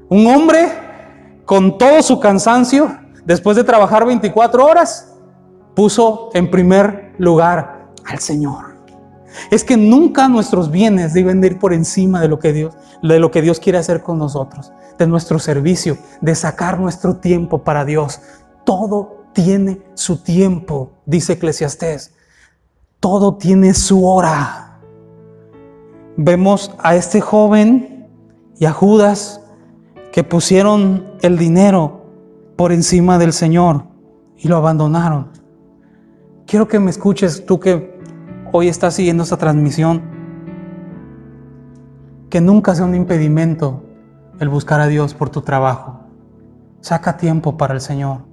Un 0.08 0.26
hombre 0.26 0.68
con 1.44 1.78
todo 1.78 2.02
su 2.02 2.20
cansancio, 2.20 2.96
después 3.24 3.56
de 3.56 3.64
trabajar 3.64 4.06
24 4.06 4.64
horas, 4.64 5.14
puso 5.74 6.30
en 6.34 6.50
primer 6.50 7.14
lugar 7.18 7.88
al 8.04 8.18
Señor 8.18 8.78
es 9.50 9.64
que 9.64 9.76
nunca 9.76 10.28
nuestros 10.28 10.70
bienes 10.70 11.14
deben 11.14 11.42
ir 11.42 11.58
por 11.58 11.72
encima 11.72 12.20
de 12.20 12.28
lo 12.28 12.38
que 12.38 12.52
Dios, 12.52 12.74
de 13.02 13.18
lo 13.18 13.30
que 13.30 13.42
Dios 13.42 13.60
quiere 13.60 13.78
hacer 13.78 14.02
con 14.02 14.18
nosotros, 14.18 14.72
de 14.98 15.06
nuestro 15.06 15.38
servicio, 15.38 15.98
de 16.20 16.34
sacar 16.34 16.78
nuestro 16.78 17.16
tiempo 17.16 17.62
para 17.62 17.84
Dios. 17.84 18.20
Todo 18.68 19.24
tiene 19.32 19.80
su 19.94 20.22
tiempo, 20.22 20.92
dice 21.06 21.32
Eclesiastés. 21.32 22.12
Todo 23.00 23.38
tiene 23.38 23.72
su 23.72 24.06
hora. 24.06 24.78
Vemos 26.18 26.74
a 26.76 26.94
este 26.94 27.22
joven 27.22 28.06
y 28.58 28.66
a 28.66 28.72
Judas 28.72 29.40
que 30.12 30.22
pusieron 30.22 31.12
el 31.22 31.38
dinero 31.38 32.04
por 32.56 32.70
encima 32.70 33.16
del 33.16 33.32
Señor 33.32 33.84
y 34.36 34.48
lo 34.48 34.58
abandonaron. 34.58 35.28
Quiero 36.46 36.68
que 36.68 36.78
me 36.78 36.90
escuches 36.90 37.46
tú 37.46 37.60
que 37.60 37.98
hoy 38.52 38.68
estás 38.68 38.92
siguiendo 38.92 39.22
esta 39.22 39.38
transmisión, 39.38 40.02
que 42.28 42.42
nunca 42.42 42.74
sea 42.74 42.84
un 42.84 42.94
impedimento 42.94 43.82
el 44.38 44.50
buscar 44.50 44.82
a 44.82 44.88
Dios 44.88 45.14
por 45.14 45.30
tu 45.30 45.40
trabajo. 45.40 46.00
Saca 46.82 47.16
tiempo 47.16 47.56
para 47.56 47.72
el 47.72 47.80
Señor. 47.80 48.27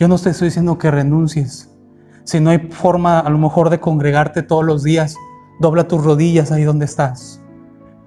Yo 0.00 0.08
no 0.08 0.18
te 0.18 0.30
estoy 0.30 0.46
diciendo 0.46 0.78
que 0.78 0.90
renuncies. 0.90 1.68
Si 2.24 2.40
no 2.40 2.48
hay 2.48 2.70
forma 2.70 3.20
a 3.20 3.28
lo 3.28 3.36
mejor 3.36 3.68
de 3.68 3.80
congregarte 3.80 4.42
todos 4.42 4.64
los 4.64 4.82
días, 4.82 5.14
dobla 5.60 5.88
tus 5.88 6.02
rodillas 6.02 6.50
ahí 6.50 6.64
donde 6.64 6.86
estás. 6.86 7.42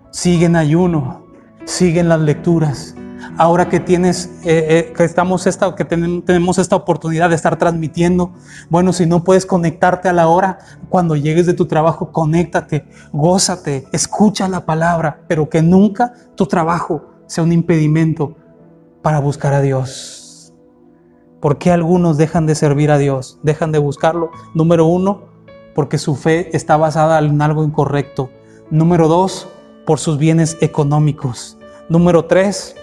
Sigue 0.10 0.48
en 0.48 0.56
ayuno, 0.56 1.28
sigue 1.66 2.00
en 2.00 2.10
las 2.10 2.20
lecturas, 2.20 2.96
ahora 3.38 3.70
que 3.70 3.80
tienes, 3.80 4.32
eh, 4.44 4.88
eh, 4.90 4.94
que 4.98 5.04
estamos 5.04 5.46
esta, 5.46 5.76
que 5.76 5.86
tenemos 5.86 6.58
esta 6.58 6.76
oportunidad 6.76 7.30
de 7.30 7.36
estar 7.36 7.60
transmitiendo, 7.60 8.34
bueno, 8.72 8.92
si 8.92 9.06
no 9.06 9.24
puedes 9.24 9.46
conectarte 9.46 10.10
a 10.10 10.14
la 10.14 10.28
hora, 10.28 10.58
cuando 10.90 11.16
llegues 11.16 11.46
de 11.46 11.54
tu 11.54 11.68
trabajo, 11.68 12.12
conéctate, 12.12 12.88
gózate, 13.12 13.88
escucha 13.92 14.48
la 14.48 14.66
palabra, 14.66 15.22
pero 15.28 15.48
que 15.48 15.62
nunca 15.62 16.12
tu 16.34 16.48
trabajo 16.48 17.06
sea 17.28 17.44
un 17.44 17.52
impedimento 17.52 18.36
para 19.04 19.20
buscar 19.20 19.54
a 19.54 19.62
Dios. 19.62 20.23
¿Por 21.44 21.58
qué 21.58 21.72
algunos 21.72 22.16
dejan 22.16 22.46
de 22.46 22.56
servir 22.56 22.90
a 22.90 22.98
Dios? 22.98 23.38
Dejan 23.44 23.74
de 23.74 23.78
buscarlo. 23.78 24.32
Número 24.54 24.86
uno, 24.86 25.24
porque 25.76 25.98
su 25.98 26.16
fe 26.16 26.56
está 26.56 26.78
basada 26.78 27.20
en 27.20 27.42
algo 27.42 27.66
incorrecto. 27.66 28.30
Número 28.72 29.10
dos, 29.10 29.50
por 29.86 30.00
sus 30.00 30.18
bienes 30.18 30.56
económicos. 30.62 31.58
Número 31.90 32.24
tres, 32.24 32.78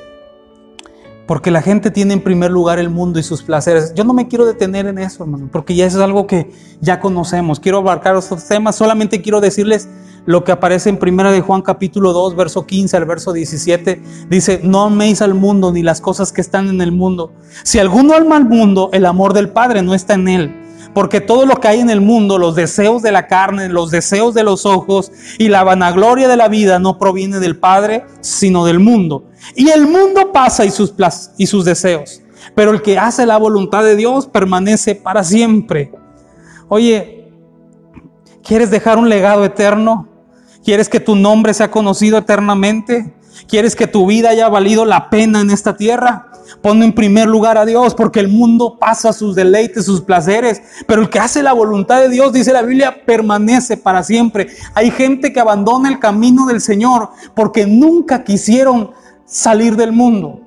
Porque 1.27 1.51
la 1.51 1.63
gente 1.63 1.91
tiene 1.91 2.13
en 2.13 2.23
primer 2.23 2.51
lugar 2.51 2.79
el 2.79 2.91
mundo 2.91 3.19
y 3.19 3.23
sus 3.23 3.43
placeres. 3.43 3.95
Yo 3.95 4.05
no 4.05 4.13
me 4.13 4.29
quiero 4.29 4.45
detener 4.45 4.87
en 4.87 4.99
eso, 4.99 5.25
hermano, 5.25 5.49
porque 5.51 5.75
ya 5.75 5.87
eso 5.87 5.97
es 5.97 6.05
algo 6.05 6.27
que 6.27 6.53
ya 6.83 7.01
conocemos. 7.01 7.61
Quiero 7.61 7.79
abarcar 7.79 8.15
estos 8.15 8.47
temas. 8.47 8.77
Solamente 8.77 9.23
quiero 9.23 9.41
decirles 9.41 9.89
lo 10.27 10.45
que 10.45 10.53
aparece 10.53 10.91
en 10.91 10.99
primera 10.99 11.33
de 11.33 11.41
Juan 11.41 11.63
capítulo 11.63 12.13
2, 12.13 12.37
verso 12.37 12.67
15 12.67 12.97
al 12.97 13.05
verso 13.05 13.33
17. 13.33 14.03
Dice, 14.29 14.61
no 14.63 14.83
améis 14.83 15.23
al 15.23 15.35
mundo 15.35 15.73
ni 15.73 15.83
las 15.83 16.01
cosas 16.01 16.33
que 16.33 16.41
están 16.41 16.69
en 16.69 16.81
el 16.81 16.93
mundo. 16.93 17.33
Si 17.63 17.79
alguno 17.79 18.15
ama 18.15 18.37
al 18.37 18.49
mundo, 18.49 18.91
el 18.93 19.07
amor 19.07 19.33
del 19.33 19.51
Padre 19.51 19.83
no 19.83 19.95
está 19.95 20.15
en 20.15 20.29
él. 20.29 20.57
Porque 20.93 21.21
todo 21.21 21.47
lo 21.47 21.61
que 21.61 21.69
hay 21.69 21.81
en 21.81 21.91
el 21.91 22.01
mundo, 22.01 22.37
los 22.37 22.57
deseos 22.57 23.03
de 23.03 23.13
la 23.13 23.29
carne, 23.29 23.69
los 23.69 23.91
deseos 23.91 24.35
de 24.35 24.43
los 24.43 24.67
ojos 24.67 25.13
y 25.39 25.49
la 25.49 25.63
vanagloria 25.63 26.27
de 26.27 26.37
la 26.37 26.49
vida 26.49 26.79
no 26.81 26.99
proviene 26.99 27.39
del 27.39 27.57
Padre, 27.57 28.05
sino 28.21 28.65
del 28.65 28.81
mundo. 28.81 29.27
Y 29.55 29.69
el 29.71 29.87
mundo 29.87 30.33
pasa 30.33 30.65
y 30.65 30.71
sus, 30.71 30.95
y 31.39 31.47
sus 31.47 31.65
deseos. 31.65 32.23
Pero 32.57 32.73
el 32.73 32.83
que 32.83 32.99
hace 32.99 33.25
la 33.25 33.37
voluntad 33.37 33.85
de 33.85 33.95
Dios 33.95 34.27
permanece 34.27 34.97
para 34.97 35.23
siempre. 35.23 35.93
Oye, 36.69 37.31
¿quieres 38.43 38.71
dejar 38.71 38.99
un 38.99 39.09
legado 39.09 39.45
eterno? 39.45 40.10
¿Quieres 40.65 40.89
que 40.89 41.01
tu 41.01 41.17
nombre 41.17 41.55
sea 41.55 41.71
conocido 41.71 42.19
eternamente? 42.19 43.15
¿Quieres 43.49 43.75
que 43.75 43.87
tu 43.87 44.07
vida 44.07 44.31
haya 44.31 44.49
valido 44.49 44.85
la 44.85 45.09
pena 45.11 45.41
en 45.41 45.51
esta 45.51 45.77
tierra? 45.77 46.27
Pon 46.63 46.83
en 46.83 46.93
primer 46.93 47.29
lugar 47.29 47.57
a 47.57 47.65
Dios, 47.65 47.95
porque 47.95 48.21
el 48.21 48.29
mundo 48.29 48.77
pasa 48.79 49.13
sus 49.13 49.35
deleites, 49.35 49.87
sus 49.87 50.03
placeres, 50.03 50.63
pero 50.87 51.03
el 51.03 51.09
que 51.09 51.19
hace 51.19 51.43
la 51.43 51.53
voluntad 51.53 52.01
de 52.01 52.09
Dios, 52.09 52.33
dice 52.33 52.53
la 52.53 52.63
Biblia, 52.63 53.05
permanece 53.07 53.77
para 53.77 54.03
siempre. 54.03 54.49
Hay 54.75 54.91
gente 54.91 55.33
que 55.33 55.41
abandona 55.41 55.89
el 55.89 55.99
camino 55.99 56.47
del 56.47 56.61
Señor 56.61 57.11
porque 57.35 57.67
nunca 57.67 58.25
quisieron 58.25 58.91
salir 59.25 59.77
del 59.77 59.93
mundo. 59.93 60.41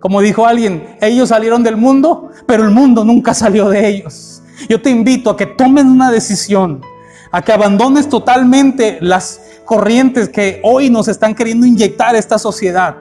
Como 0.00 0.20
dijo 0.20 0.46
alguien, 0.46 0.96
ellos 1.00 1.28
salieron 1.28 1.62
del 1.62 1.76
mundo, 1.76 2.30
pero 2.46 2.64
el 2.64 2.70
mundo 2.70 3.04
nunca 3.04 3.34
salió 3.34 3.68
de 3.68 3.88
ellos. 3.88 4.42
Yo 4.68 4.80
te 4.80 4.90
invito 4.90 5.30
a 5.30 5.36
que 5.36 5.46
tomen 5.46 5.88
una 5.88 6.10
decisión, 6.10 6.80
a 7.36 7.42
que 7.42 7.52
abandones 7.52 8.08
totalmente 8.08 8.98
las 9.00 9.40
corrientes 9.64 10.28
que 10.30 10.60
hoy 10.62 10.88
nos 10.88 11.08
están 11.08 11.34
queriendo 11.34 11.66
inyectar 11.66 12.16
esta 12.16 12.38
sociedad 12.38 12.96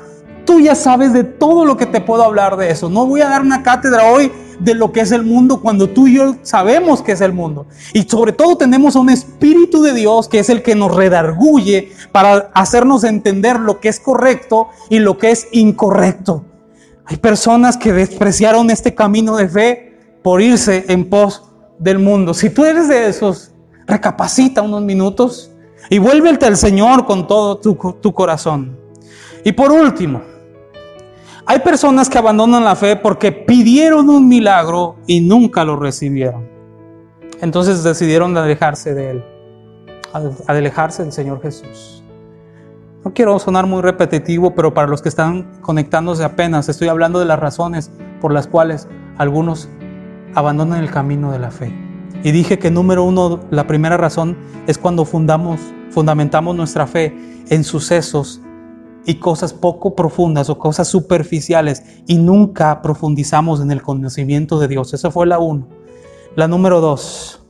Tú 0.45 0.59
ya 0.59 0.75
sabes 0.75 1.11
de 1.11 1.23
todo 1.23 1.65
lo 1.65 1.75
que 1.75 1.87
te 1.87 2.01
puedo 2.01 2.23
hablar 2.23 2.55
de 2.55 2.69
eso. 2.69 2.87
No 2.87 3.07
voy 3.07 3.21
a 3.21 3.29
dar 3.29 3.41
una 3.41 3.63
cátedra 3.63 4.11
hoy 4.11 4.31
de 4.59 4.75
lo 4.75 4.91
que 4.91 5.01
es 5.01 5.11
el 5.11 5.23
mundo 5.23 5.59
cuando 5.59 5.89
tú 5.89 6.07
y 6.07 6.15
yo 6.15 6.35
sabemos 6.43 7.01
que 7.01 7.13
es 7.13 7.21
el 7.21 7.33
mundo. 7.33 7.65
Y 7.93 8.03
sobre 8.03 8.31
todo 8.31 8.55
tenemos 8.55 8.95
un 8.95 9.09
Espíritu 9.09 9.81
de 9.81 9.93
Dios 9.93 10.29
que 10.29 10.39
es 10.39 10.49
el 10.49 10.61
que 10.61 10.75
nos 10.75 10.95
redarguye 10.95 11.91
para 12.11 12.51
hacernos 12.53 13.03
entender 13.03 13.59
lo 13.59 13.79
que 13.79 13.89
es 13.89 13.99
correcto 13.99 14.69
y 14.89 14.99
lo 14.99 15.17
que 15.17 15.31
es 15.31 15.47
incorrecto. 15.51 16.45
Hay 17.05 17.17
personas 17.17 17.75
que 17.75 17.91
despreciaron 17.91 18.69
este 18.69 18.93
camino 18.93 19.35
de 19.37 19.49
fe 19.49 20.19
por 20.23 20.41
irse 20.41 20.85
en 20.89 21.09
pos 21.09 21.43
del 21.79 21.97
mundo. 21.97 22.35
Si 22.35 22.51
tú 22.51 22.65
eres 22.65 22.87
de 22.87 23.07
esos, 23.07 23.51
recapacita 23.85 24.61
unos 24.61 24.81
minutos 24.81 25.51
y 25.89 25.99
vuélvete 25.99 26.45
al 26.45 26.57
Señor 26.57 27.05
con 27.05 27.27
todo 27.27 27.57
tu, 27.57 27.75
tu 28.01 28.13
corazón. 28.13 28.77
Y 29.43 29.51
por 29.51 29.71
último, 29.71 30.21
hay 31.45 31.59
personas 31.59 32.09
que 32.09 32.17
abandonan 32.17 32.63
la 32.63 32.75
fe 32.75 32.95
porque 32.95 33.31
pidieron 33.31 34.09
un 34.09 34.27
milagro 34.27 34.95
y 35.05 35.21
nunca 35.21 35.63
lo 35.63 35.75
recibieron. 35.75 36.49
Entonces 37.41 37.83
decidieron 37.83 38.35
alejarse 38.35 38.95
de 38.95 39.11
Él, 39.11 39.23
alejarse 40.47 41.03
del 41.03 41.11
Señor 41.11 41.41
Jesús. 41.41 42.03
No 43.03 43.13
quiero 43.13 43.37
sonar 43.37 43.67
muy 43.67 43.83
repetitivo, 43.83 44.55
pero 44.55 44.73
para 44.73 44.87
los 44.87 45.03
que 45.03 45.09
están 45.09 45.61
conectándose 45.61 46.23
apenas, 46.23 46.67
estoy 46.69 46.87
hablando 46.87 47.19
de 47.19 47.25
las 47.25 47.37
razones 47.37 47.91
por 48.19 48.33
las 48.33 48.47
cuales 48.47 48.87
algunos 49.19 49.69
abandonan 50.33 50.81
el 50.81 50.89
camino 50.89 51.31
de 51.31 51.37
la 51.37 51.51
fe. 51.51 51.84
Y 52.25 52.31
dije 52.31 52.57
que 52.57 52.71
número 52.71 53.03
uno, 53.03 53.41
la 53.51 53.67
primera 53.67 53.97
razón 53.97 54.35
es 54.65 54.79
cuando 54.79 55.05
fundamos, 55.05 55.61
fundamentamos 55.91 56.55
nuestra 56.55 56.87
fe 56.87 57.15
en 57.49 57.63
sucesos 57.63 58.41
y 59.05 59.19
cosas 59.19 59.53
poco 59.53 59.95
profundas 59.95 60.49
o 60.49 60.57
cosas 60.57 60.87
superficiales 60.87 61.83
y 62.07 62.17
nunca 62.17 62.81
profundizamos 62.81 63.61
en 63.61 63.69
el 63.69 63.83
conocimiento 63.83 64.57
de 64.57 64.67
Dios. 64.67 64.91
Esa 64.95 65.11
fue 65.11 65.27
la 65.27 65.37
uno. 65.37 65.67
La 66.35 66.47
número 66.47 66.81
dos, 66.81 67.45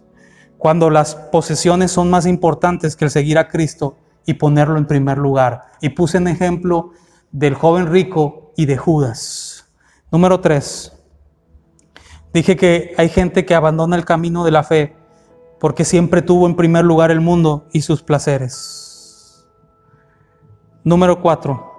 cuando 0.58 0.90
las 0.90 1.16
posesiones 1.16 1.92
son 1.92 2.10
más 2.10 2.26
importantes 2.26 2.98
que 2.98 3.06
el 3.06 3.12
seguir 3.12 3.38
a 3.38 3.48
Cristo 3.48 3.96
y 4.26 4.34
ponerlo 4.34 4.78
en 4.78 4.88
primer 4.88 5.18
lugar. 5.20 5.68
Y 5.80 5.88
puse 5.88 6.18
en 6.18 6.28
ejemplo 6.28 6.92
del 7.32 7.54
joven 7.54 7.88
rico 7.88 8.52
y 8.58 8.66
de 8.66 8.76
Judas. 8.76 9.72
Número 10.12 10.42
tres, 10.42 10.92
dije 12.36 12.58
que 12.58 12.94
hay 12.98 13.08
gente 13.08 13.46
que 13.46 13.56
abandona 13.56 13.96
el 13.96 14.04
camino 14.04 14.44
de 14.44 14.52
la 14.52 14.64
fe 14.64 14.94
porque 15.58 15.86
siempre 15.86 16.22
tuvo 16.22 16.48
en 16.48 16.58
primer 16.58 16.84
lugar 16.84 17.10
el 17.10 17.22
mundo 17.22 17.66
y 17.72 17.82
sus 17.82 18.04
placeres. 18.04 19.48
Número 20.84 21.22
cuatro, 21.22 21.72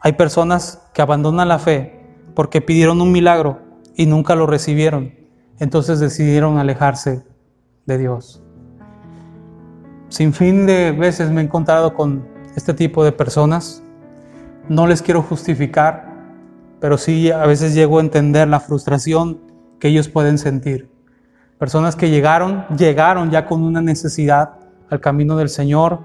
hay 0.00 0.14
personas 0.14 0.82
que 0.94 1.02
abandonan 1.02 1.48
la 1.48 1.58
fe 1.58 2.00
porque 2.34 2.62
pidieron 2.62 3.02
un 3.02 3.12
milagro 3.12 3.60
y 3.96 4.06
nunca 4.06 4.34
lo 4.34 4.46
recibieron. 4.46 5.14
Entonces 5.58 6.00
decidieron 6.00 6.56
alejarse 6.56 7.26
de 7.84 7.98
Dios. 7.98 8.42
Sin 10.08 10.32
fin 10.32 10.64
de 10.64 10.92
veces 10.92 11.30
me 11.30 11.42
he 11.42 11.44
encontrado 11.44 11.92
con 11.92 12.26
este 12.56 12.72
tipo 12.72 13.04
de 13.04 13.12
personas. 13.12 13.82
No 14.70 14.86
les 14.86 15.02
quiero 15.02 15.20
justificar, 15.20 16.14
pero 16.80 16.96
sí 16.96 17.30
a 17.30 17.44
veces 17.44 17.74
llego 17.74 17.98
a 17.98 18.00
entender 18.00 18.48
la 18.48 18.60
frustración 18.60 19.47
que 19.78 19.88
ellos 19.88 20.08
pueden 20.08 20.38
sentir. 20.38 20.90
Personas 21.58 21.96
que 21.96 22.10
llegaron, 22.10 22.64
llegaron 22.76 23.30
ya 23.30 23.46
con 23.46 23.62
una 23.62 23.80
necesidad 23.80 24.50
al 24.90 25.00
camino 25.00 25.36
del 25.36 25.48
Señor, 25.48 26.00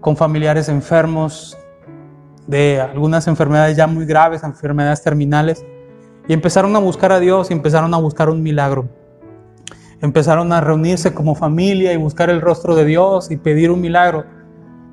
con 0.00 0.16
familiares 0.16 0.68
enfermos, 0.68 1.56
de 2.46 2.80
algunas 2.80 3.26
enfermedades 3.26 3.76
ya 3.76 3.86
muy 3.86 4.04
graves, 4.06 4.42
enfermedades 4.42 5.02
terminales, 5.02 5.64
y 6.28 6.32
empezaron 6.32 6.74
a 6.76 6.78
buscar 6.78 7.12
a 7.12 7.20
Dios 7.20 7.50
y 7.50 7.54
empezaron 7.54 7.92
a 7.94 7.98
buscar 7.98 8.30
un 8.30 8.42
milagro. 8.42 8.88
Empezaron 10.00 10.52
a 10.52 10.60
reunirse 10.60 11.14
como 11.14 11.34
familia 11.34 11.92
y 11.92 11.96
buscar 11.96 12.30
el 12.30 12.40
rostro 12.40 12.74
de 12.74 12.84
Dios 12.84 13.30
y 13.30 13.36
pedir 13.36 13.70
un 13.70 13.80
milagro. 13.80 14.24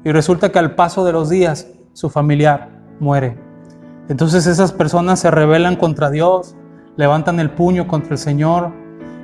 Y 0.03 0.11
resulta 0.11 0.51
que 0.51 0.59
al 0.59 0.75
paso 0.75 1.03
de 1.05 1.11
los 1.11 1.29
días 1.29 1.67
su 1.93 2.09
familiar 2.09 2.69
muere. 2.99 3.37
Entonces 4.09 4.47
esas 4.47 4.71
personas 4.71 5.19
se 5.19 5.31
rebelan 5.31 5.75
contra 5.75 6.09
Dios, 6.09 6.55
levantan 7.01 7.39
el 7.39 7.49
puño 7.49 7.87
contra 7.87 8.11
el 8.11 8.19
Señor 8.19 8.71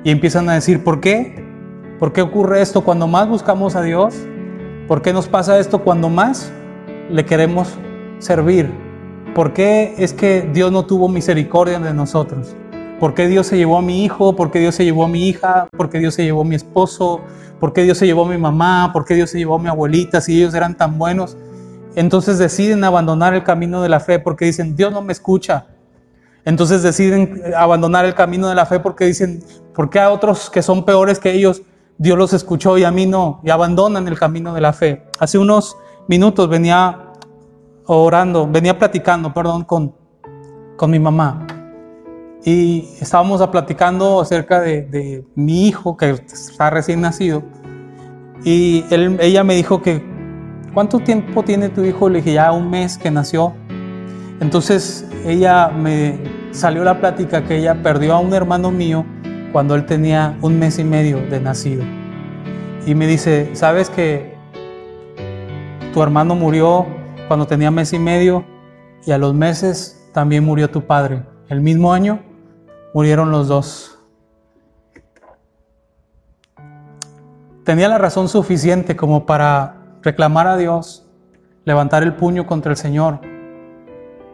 y 0.02 0.10
empiezan 0.10 0.48
a 0.48 0.54
decir, 0.54 0.82
¿por 0.82 1.00
qué? 1.00 1.46
¿Por 2.00 2.12
qué 2.12 2.22
ocurre 2.22 2.60
esto 2.60 2.82
cuando 2.82 3.06
más 3.06 3.28
buscamos 3.28 3.76
a 3.76 3.82
Dios? 3.82 4.16
¿Por 4.88 5.00
qué 5.00 5.12
nos 5.12 5.28
pasa 5.28 5.60
esto 5.60 5.84
cuando 5.84 6.08
más 6.08 6.50
le 7.08 7.24
queremos 7.24 7.68
servir? 8.18 8.68
¿Por 9.32 9.52
qué 9.52 9.94
es 9.96 10.12
que 10.12 10.50
Dios 10.52 10.72
no 10.72 10.86
tuvo 10.86 11.08
misericordia 11.08 11.78
de 11.78 11.94
nosotros? 11.94 12.56
¿Por 12.98 13.14
qué 13.14 13.28
Dios 13.28 13.46
se 13.46 13.56
llevó 13.56 13.78
a 13.78 13.82
mi 13.82 14.04
hijo? 14.04 14.34
¿Por 14.34 14.50
qué 14.50 14.58
Dios 14.58 14.74
se 14.74 14.84
llevó 14.84 15.04
a 15.04 15.08
mi 15.08 15.28
hija? 15.28 15.68
¿Por 15.76 15.88
qué 15.88 16.00
Dios 16.00 16.14
se 16.14 16.24
llevó 16.24 16.40
a 16.40 16.44
mi 16.44 16.56
esposo? 16.56 17.20
¿Por 17.60 17.72
qué 17.72 17.84
Dios 17.84 17.96
se 17.96 18.06
llevó 18.06 18.24
a 18.24 18.28
mi 18.28 18.38
mamá? 18.38 18.90
¿Por 18.92 19.04
qué 19.04 19.14
Dios 19.14 19.30
se 19.30 19.38
llevó 19.38 19.54
a 19.54 19.60
mi 19.60 19.68
abuelita 19.68 20.20
si 20.20 20.36
ellos 20.36 20.52
eran 20.52 20.76
tan 20.76 20.98
buenos? 20.98 21.36
Entonces 21.94 22.38
deciden 22.38 22.82
abandonar 22.82 23.34
el 23.34 23.44
camino 23.44 23.82
de 23.82 23.88
la 23.88 24.00
fe 24.00 24.18
porque 24.18 24.46
dicen, 24.46 24.74
Dios 24.74 24.92
no 24.92 25.00
me 25.00 25.12
escucha. 25.12 25.66
Entonces 26.48 26.82
deciden 26.82 27.42
abandonar 27.54 28.06
el 28.06 28.14
camino 28.14 28.48
de 28.48 28.54
la 28.54 28.64
fe 28.64 28.80
porque 28.80 29.04
dicen, 29.04 29.44
¿por 29.74 29.90
qué 29.90 30.00
a 30.00 30.10
otros 30.10 30.48
que 30.48 30.62
son 30.62 30.84
peores 30.84 31.18
que 31.18 31.32
ellos 31.32 31.62
Dios 31.98 32.16
los 32.16 32.32
escuchó 32.32 32.78
y 32.78 32.84
a 32.84 32.92
mí 32.92 33.06
no, 33.06 33.40
y 33.42 33.50
abandonan 33.50 34.06
el 34.06 34.16
camino 34.18 34.54
de 34.54 34.60
la 34.60 34.72
fe. 34.72 35.02
Hace 35.18 35.36
unos 35.36 35.76
minutos 36.06 36.48
venía 36.48 37.12
orando, 37.86 38.46
venía 38.46 38.78
platicando, 38.78 39.34
perdón, 39.34 39.64
con, 39.64 39.94
con 40.76 40.90
mi 40.92 41.00
mamá. 41.00 41.44
Y 42.44 42.88
estábamos 43.00 43.44
platicando 43.48 44.20
acerca 44.20 44.60
de, 44.60 45.24
mi 45.34 45.66
hijo 45.66 45.96
que 45.96 46.10
está 46.10 46.70
recién 46.70 47.00
nacido. 47.00 47.42
Y 48.44 48.84
ella 48.90 49.42
me 49.42 49.56
dijo 49.56 49.82
que, 49.82 50.00
¿cuánto 50.72 51.00
tiempo 51.00 51.42
tiene 51.42 51.68
tu 51.68 51.82
hijo? 51.82 52.08
Le 52.08 52.18
dije, 52.18 52.34
ya 52.34 52.52
un 52.52 52.70
mes 52.70 52.96
que 52.96 53.10
nació. 53.10 53.54
Entonces 54.40 55.04
ella 55.26 55.68
me 55.68 56.37
salió 56.50 56.84
la 56.84 57.00
plática 57.00 57.44
que 57.44 57.56
ella 57.56 57.82
perdió 57.82 58.14
a 58.14 58.18
un 58.18 58.34
hermano 58.34 58.70
mío 58.70 59.04
cuando 59.52 59.74
él 59.74 59.86
tenía 59.86 60.36
un 60.42 60.58
mes 60.58 60.78
y 60.78 60.84
medio 60.84 61.18
de 61.28 61.40
nacido. 61.40 61.84
Y 62.86 62.94
me 62.94 63.06
dice, 63.06 63.50
¿sabes 63.54 63.90
que 63.90 64.36
tu 65.92 66.02
hermano 66.02 66.34
murió 66.34 66.86
cuando 67.28 67.46
tenía 67.46 67.70
mes 67.70 67.92
y 67.92 67.98
medio 67.98 68.44
y 69.04 69.12
a 69.12 69.18
los 69.18 69.34
meses 69.34 70.08
también 70.12 70.44
murió 70.44 70.70
tu 70.70 70.86
padre? 70.86 71.22
El 71.48 71.60
mismo 71.60 71.92
año 71.92 72.20
murieron 72.94 73.30
los 73.30 73.48
dos. 73.48 73.98
Tenía 77.64 77.88
la 77.88 77.98
razón 77.98 78.28
suficiente 78.28 78.96
como 78.96 79.26
para 79.26 79.76
reclamar 80.02 80.46
a 80.46 80.56
Dios, 80.56 81.06
levantar 81.64 82.02
el 82.02 82.14
puño 82.14 82.46
contra 82.46 82.70
el 82.70 82.78
Señor 82.78 83.20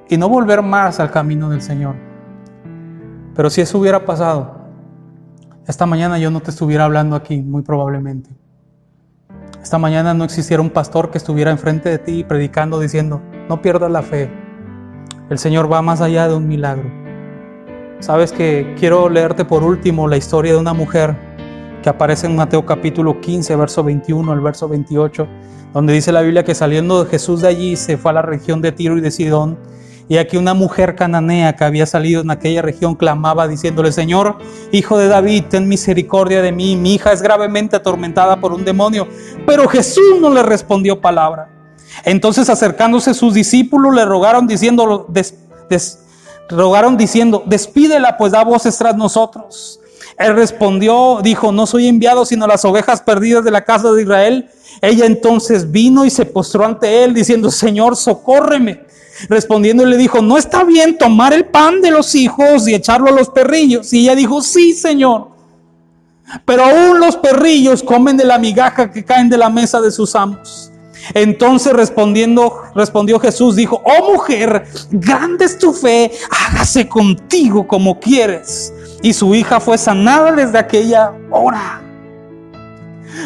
y 0.09 0.17
no 0.17 0.29
volver 0.29 0.63
más 0.63 1.01
al 1.01 1.11
camino 1.11 1.51
del 1.51 1.63
Señor. 1.63 1.97
Pero 3.35 3.51
si 3.51 3.61
eso 3.61 3.79
hubiera 3.79 4.05
pasado, 4.05 4.65
esta 5.67 5.87
mañana 5.87 6.19
yo 6.19 6.31
no 6.31 6.41
te 6.41 6.51
estuviera 6.51 6.85
hablando 6.85 7.17
aquí, 7.17 7.41
muy 7.41 7.63
probablemente. 7.63 8.31
Esta 9.63 9.79
mañana 9.79 10.13
no 10.13 10.25
existiera 10.25 10.63
un 10.63 10.71
pastor 10.71 11.11
que 11.11 11.19
estuviera 11.19 11.51
enfrente 11.51 11.89
de 11.89 11.99
ti 11.99 12.23
predicando 12.23 12.79
diciendo, 12.79 13.23
no 13.49 13.63
pierdas 13.63 13.91
la 13.91 14.03
fe. 14.03 14.31
El 15.31 15.39
Señor 15.39 15.73
va 15.73 15.81
más 15.81 16.03
allá 16.03 16.29
de 16.29 16.35
un 16.35 16.47
milagro. 16.47 16.91
Sabes 18.01 18.31
que 18.31 18.75
quiero 18.79 19.09
leerte 19.09 19.47
por 19.47 19.63
último 19.63 20.07
la 20.07 20.19
historia 20.19 20.53
de 20.53 20.59
una 20.59 20.75
mujer 20.75 21.17
que 21.83 21.89
aparece 21.89 22.27
en 22.27 22.37
Mateo 22.37 22.67
capítulo 22.67 23.21
15, 23.21 23.57
verso 23.57 23.83
21 23.83 24.31
al 24.31 24.41
verso 24.41 24.69
28, 24.69 25.27
donde 25.73 25.95
dice 25.95 26.13
la 26.13 26.21
Biblia 26.21 26.45
que 26.45 26.55
saliendo 26.55 27.03
de 27.03 27.11
Jesús 27.11 27.41
de 27.41 27.49
allí 27.49 27.77
se 27.77 27.97
fue 27.97 28.11
a 28.11 28.15
la 28.15 28.23
región 28.23 28.61
de 28.61 28.73
Tiro 28.73 28.99
y 28.99 29.01
de 29.01 29.11
Sidón 29.11 29.59
y 30.09 30.19
aquí 30.19 30.37
una 30.37 30.53
mujer 30.55 30.95
cananea 30.97 31.57
que 31.57 31.65
había 31.65 31.87
salido 31.87 32.21
en 32.21 32.31
aquella 32.31 32.61
región 32.63 32.95
clamaba 32.95 33.49
diciéndole, 33.49 33.91
Señor, 33.91 34.39
hijo 34.71 34.99
de 34.99 35.09
David, 35.09 35.45
ten 35.49 35.67
misericordia 35.67 36.43
de 36.43 36.53
mí, 36.53 36.77
mi 36.77 36.95
hija 36.95 37.13
es 37.13 37.23
gravemente 37.23 37.77
atormentada 37.77 38.41
por 38.41 38.53
un 38.53 38.65
demonio. 38.65 39.09
Pero 39.47 39.67
Jesús 39.69 40.21
no 40.21 40.31
le 40.31 40.43
respondió 40.43 41.01
palabra. 41.01 41.49
Entonces 42.05 42.51
acercándose 42.51 43.15
sus 43.15 43.35
discípulos 43.35 43.95
le 43.95 44.05
rogaron 44.05 44.47
diciendo, 44.47 45.07
rogaron 46.49 46.97
diciendo, 46.97 47.43
despídela 47.47 48.17
pues 48.19 48.33
da 48.33 48.45
voces 48.45 48.77
tras 48.77 48.97
nosotros. 48.97 49.81
Él 50.19 50.37
respondió, 50.37 51.21
dijo, 51.23 51.51
no 51.51 51.67
soy 51.67 51.89
enviado 51.89 52.25
sino 52.25 52.47
las 52.47 52.65
ovejas 52.65 53.03
perdidas 53.03 53.45
de 53.45 53.51
la 53.51 53.65
casa 53.65 53.93
de 53.93 54.03
Israel. 54.03 54.49
Ella 54.81 55.07
entonces 55.07 55.71
vino 55.71 56.05
y 56.05 56.11
se 56.11 56.25
postró 56.25 56.65
ante 56.65 57.05
él 57.05 57.15
diciendo, 57.15 57.51
Señor, 57.51 57.97
socórreme. 57.97 58.81
Respondiendo 59.29 59.85
le 59.85 59.97
dijo, 59.97 60.23
no 60.23 60.37
está 60.37 60.65
bien 60.65 60.99
tomar 60.99 61.33
el 61.33 61.47
pan 61.47 61.81
de 61.81 61.91
los 61.91 62.15
hijos 62.15 62.67
y 62.69 62.75
echarlo 62.75 63.09
a 63.09 63.13
los 63.13 63.31
perrillos. 63.31 63.93
Y 63.93 64.01
ella 64.01 64.15
dijo, 64.15 64.43
sí, 64.43 64.73
Señor. 64.73 65.29
Pero 66.45 66.65
aún 66.65 67.01
los 67.01 67.17
perrillos 67.17 67.83
comen 67.83 68.17
de 68.17 68.25
la 68.25 68.39
migaja 68.39 68.91
que 68.91 69.05
caen 69.05 69.29
de 69.29 69.39
la 69.39 69.51
mesa 69.51 69.81
de 69.81 69.91
sus 69.91 70.15
amos. 70.15 70.71
Entonces 71.13 71.73
respondiendo, 71.73 72.63
respondió 72.75 73.21
Jesús, 73.21 73.57
dijo, 73.57 73.83
oh 73.85 74.13
mujer, 74.13 74.65
grande 74.91 75.45
es 75.45 75.59
tu 75.59 75.73
fe, 75.73 76.11
hágase 76.31 76.89
contigo 76.89 77.67
como 77.67 78.01
quieres. 78.01 78.73
Y 79.05 79.13
su 79.13 79.35
hija 79.35 79.61
fue 79.61 79.77
sanada 79.77 80.33
desde 80.33 80.57
aquella 80.57 81.13
hora. 81.31 81.83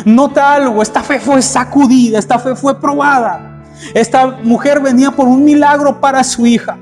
Nota 0.05 0.55
algo, 0.55 0.83
esta 0.83 1.05
fe 1.05 1.21
fue 1.21 1.41
sacudida, 1.41 2.19
esta 2.19 2.37
fe 2.41 2.57
fue 2.57 2.81
probada. 2.81 3.63
Esta 3.95 4.27
mujer 4.43 4.81
venía 4.81 5.13
por 5.13 5.29
un 5.29 5.45
milagro 5.45 6.01
para 6.01 6.25
su 6.25 6.45
hija. 6.47 6.77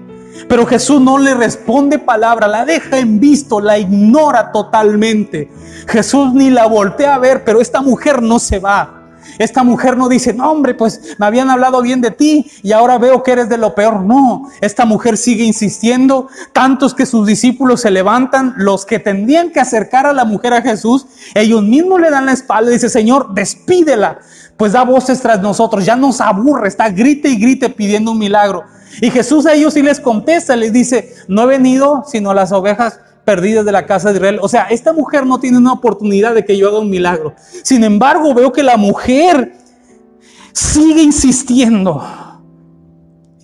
Pero 0.49 0.65
Jesús 0.65 0.99
no 0.99 1.19
le 1.19 1.35
responde 1.35 1.99
palabra, 1.99 2.49
la 2.49 2.65
deja 2.65 2.99
en 2.99 3.21
visto, 3.21 3.61
la 3.61 3.77
ignora 3.77 4.51
totalmente. 4.51 5.51
Jesús 5.87 6.33
ni 6.33 6.49
la 6.49 6.65
voltea 6.65 7.17
a 7.17 7.19
ver, 7.19 7.45
pero 7.45 7.61
esta 7.61 7.83
mujer 7.83 8.23
no 8.23 8.39
se 8.39 8.61
va. 8.61 8.96
Esta 9.39 9.63
mujer 9.63 9.97
no 9.97 10.09
dice, 10.09 10.33
no 10.33 10.51
hombre, 10.51 10.75
pues 10.75 11.17
me 11.19 11.27
habían 11.27 11.51
hablado 11.51 11.83
bien 11.83 12.01
de 12.01 12.11
ti 12.11 12.51
y 12.63 12.73
ahora 12.73 12.99
veo 12.99 13.23
que 13.23 13.33
eres 13.33 13.49
de 13.49 13.59
lo 13.59 13.75
peor. 13.75 14.03
No, 14.03 14.51
esta 14.61 14.85
mujer 14.85 15.17
sigue 15.17 15.45
insistiendo, 15.45 16.29
tantos 16.53 16.95
que 16.95 17.07
sus 17.07 17.27
discípulos 17.27 17.81
se 17.81 17.91
levantan, 17.91 18.55
los 18.57 18.87
que 18.87 18.99
tendrían 18.99 19.51
que 19.51 19.61
acercar 19.61 20.07
a 20.07 20.13
la 20.13 20.25
mujer 20.25 20.53
a 20.55 20.63
Jesús, 20.63 21.07
ellos 21.35 21.63
mismos 21.63 22.01
le 22.01 22.11
dan 22.11 22.27
la 22.27 22.33
espalda 22.33 22.71
y 22.71 22.75
dice, 22.75 22.89
Señor, 22.89 23.35
despídela 23.35 24.19
pues 24.57 24.73
da 24.73 24.85
voces 24.85 25.21
tras 25.21 25.41
nosotros, 25.43 25.85
ya 25.85 25.97
nos 25.97 26.21
aburre, 26.21 26.69
está 26.69 26.89
grite 26.89 27.29
y 27.29 27.37
grite 27.37 27.69
pidiendo 27.69 28.13
un 28.13 28.19
milagro. 28.19 28.65
Y 29.01 29.11
Jesús 29.11 29.45
a 29.47 29.53
ellos 29.53 29.75
sí 29.75 29.83
les 29.83 30.01
contesta, 30.01 30.57
les 30.57 30.73
dice, 30.73 31.15
no 31.29 31.43
he 31.43 31.47
venido 31.47 32.05
sino 32.07 32.31
a 32.31 32.35
las 32.35 32.53
ovejas 32.53 33.01
perdidas 33.27 33.65
de 33.65 33.73
la 33.73 33.85
casa 33.85 34.11
de 34.11 34.17
Israel. 34.17 34.39
O 34.41 34.49
sea, 34.49 34.69
esta 34.71 34.93
mujer 34.93 35.27
no 35.27 35.39
tiene 35.41 35.59
una 35.59 35.73
oportunidad 35.73 36.35
de 36.35 36.45
que 36.45 36.57
yo 36.57 36.69
haga 36.69 36.79
un 36.79 36.89
milagro. 36.89 37.35
Sin 37.65 37.83
embargo, 37.85 38.33
veo 38.33 38.53
que 38.53 38.63
la 38.63 38.77
mujer 38.77 39.53
sigue 40.53 41.03
insistiendo. 41.03 42.03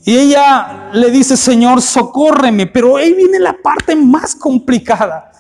Y 0.05 0.16
ella 0.16 0.90
le 0.92 1.11
dice, 1.11 1.37
Señor, 1.37 1.83
socórreme. 1.83 2.66
Pero 2.68 2.97
ahí 2.97 3.12
viene 3.12 3.40
la 3.40 3.57
parte 3.61 3.97
más 3.97 4.37
complicada, 4.37 5.33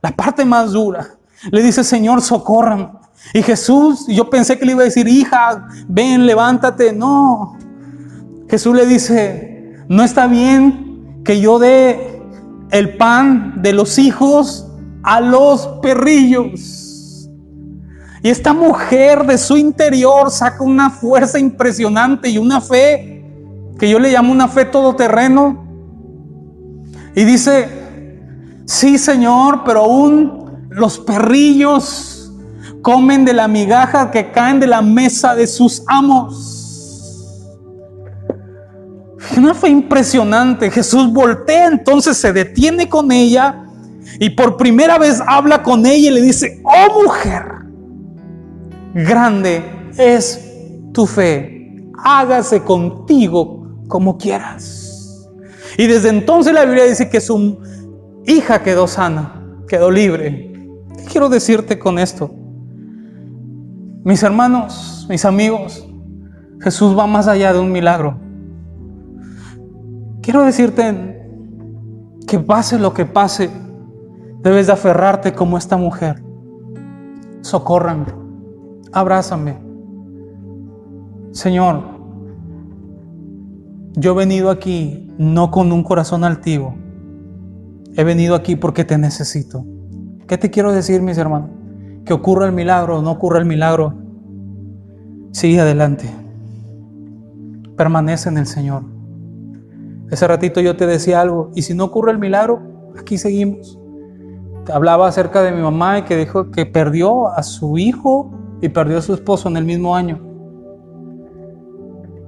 la 0.00 0.10
parte 0.10 0.44
más 0.46 0.72
dura. 0.72 1.06
Le 1.50 1.62
dice, 1.62 1.84
Señor, 1.84 2.22
socórrame. 2.22 2.88
Y 3.34 3.42
Jesús, 3.42 4.06
yo 4.08 4.30
pensé 4.30 4.58
que 4.58 4.64
le 4.64 4.72
iba 4.72 4.80
a 4.80 4.86
decir, 4.86 5.06
hija, 5.08 5.68
ven, 5.86 6.24
levántate. 6.24 6.92
No. 6.94 7.58
Jesús 8.48 8.74
le 8.74 8.86
dice, 8.86 9.84
no 9.88 10.02
está 10.02 10.26
bien 10.26 11.22
que 11.22 11.38
yo 11.38 11.58
dé 11.58 12.09
el 12.70 12.96
pan 12.96 13.62
de 13.62 13.72
los 13.72 13.98
hijos 13.98 14.66
a 15.02 15.20
los 15.20 15.66
perrillos. 15.82 17.28
Y 18.22 18.28
esta 18.28 18.52
mujer 18.52 19.24
de 19.26 19.38
su 19.38 19.56
interior 19.56 20.30
saca 20.30 20.62
una 20.62 20.90
fuerza 20.90 21.38
impresionante 21.38 22.28
y 22.28 22.38
una 22.38 22.60
fe 22.60 23.24
que 23.78 23.88
yo 23.88 23.98
le 23.98 24.12
llamo 24.12 24.30
una 24.30 24.46
fe 24.46 24.66
todoterreno. 24.66 25.64
Y 27.14 27.24
dice, 27.24 27.68
sí 28.66 28.98
Señor, 28.98 29.62
pero 29.64 29.80
aún 29.80 30.68
los 30.68 30.98
perrillos 30.98 32.30
comen 32.82 33.24
de 33.24 33.32
la 33.32 33.48
migaja 33.48 34.10
que 34.10 34.30
caen 34.30 34.60
de 34.60 34.66
la 34.66 34.82
mesa 34.82 35.34
de 35.34 35.46
sus 35.46 35.82
amos. 35.86 36.59
No 39.38 39.54
fue 39.54 39.70
impresionante. 39.70 40.70
Jesús 40.70 41.12
voltea, 41.12 41.66
entonces 41.66 42.16
se 42.16 42.32
detiene 42.32 42.88
con 42.88 43.12
ella 43.12 43.64
y 44.18 44.30
por 44.30 44.56
primera 44.56 44.98
vez 44.98 45.22
habla 45.26 45.62
con 45.62 45.86
ella 45.86 46.10
y 46.10 46.14
le 46.14 46.22
dice, 46.22 46.60
oh 46.64 47.02
mujer, 47.02 47.44
grande 48.94 49.62
es 49.96 50.40
tu 50.92 51.06
fe, 51.06 51.76
hágase 52.02 52.62
contigo 52.62 53.84
como 53.88 54.18
quieras. 54.18 55.28
Y 55.78 55.86
desde 55.86 56.08
entonces 56.08 56.52
la 56.52 56.64
Biblia 56.64 56.84
dice 56.84 57.08
que 57.08 57.20
su 57.20 57.58
hija 58.26 58.62
quedó 58.62 58.86
sana, 58.86 59.40
quedó 59.68 59.90
libre. 59.90 60.52
¿Qué 60.96 61.04
quiero 61.04 61.28
decirte 61.28 61.78
con 61.78 61.98
esto? 61.98 62.34
Mis 64.02 64.22
hermanos, 64.22 65.06
mis 65.08 65.24
amigos, 65.24 65.86
Jesús 66.60 66.98
va 66.98 67.06
más 67.06 67.28
allá 67.28 67.52
de 67.52 67.58
un 67.58 67.70
milagro. 67.70 68.18
Quiero 70.22 70.42
decirte 70.42 71.26
que 72.26 72.38
pase 72.38 72.78
lo 72.78 72.92
que 72.92 73.06
pase, 73.06 73.50
debes 74.42 74.66
de 74.66 74.72
aferrarte 74.72 75.34
como 75.34 75.58
esta 75.58 75.76
mujer. 75.76 76.22
Socórrame, 77.40 78.06
abrázame. 78.92 79.58
Señor, 81.32 81.82
yo 83.94 84.12
he 84.12 84.16
venido 84.16 84.50
aquí 84.50 85.12
no 85.18 85.50
con 85.50 85.72
un 85.72 85.82
corazón 85.82 86.24
altivo. 86.24 86.74
He 87.96 88.04
venido 88.04 88.34
aquí 88.34 88.56
porque 88.56 88.84
te 88.84 88.98
necesito. 88.98 89.64
¿Qué 90.26 90.38
te 90.38 90.50
quiero 90.50 90.72
decir, 90.72 91.02
mis 91.02 91.18
hermanos? 91.18 91.60
que 92.04 92.14
ocurra 92.14 92.46
el 92.46 92.52
milagro 92.52 92.98
o 92.98 93.02
no 93.02 93.12
ocurra 93.12 93.38
el 93.38 93.44
milagro, 93.44 93.94
sigue 95.32 95.60
adelante. 95.60 96.10
Permanece 97.76 98.28
en 98.28 98.38
el 98.38 98.46
Señor. 98.46 98.82
Ese 100.10 100.26
ratito 100.26 100.60
yo 100.60 100.76
te 100.76 100.86
decía 100.86 101.20
algo, 101.20 101.50
y 101.54 101.62
si 101.62 101.74
no 101.74 101.84
ocurre 101.84 102.12
el 102.12 102.18
milagro, 102.18 102.60
aquí 102.98 103.18
seguimos. 103.18 103.78
Hablaba 104.72 105.08
acerca 105.08 105.42
de 105.42 105.52
mi 105.52 105.62
mamá 105.62 106.04
que 106.04 106.16
dijo 106.16 106.50
que 106.50 106.66
perdió 106.66 107.28
a 107.28 107.42
su 107.42 107.78
hijo 107.78 108.30
y 108.60 108.68
perdió 108.68 108.98
a 108.98 109.02
su 109.02 109.14
esposo 109.14 109.48
en 109.48 109.56
el 109.56 109.64
mismo 109.64 109.96
año. 109.96 110.20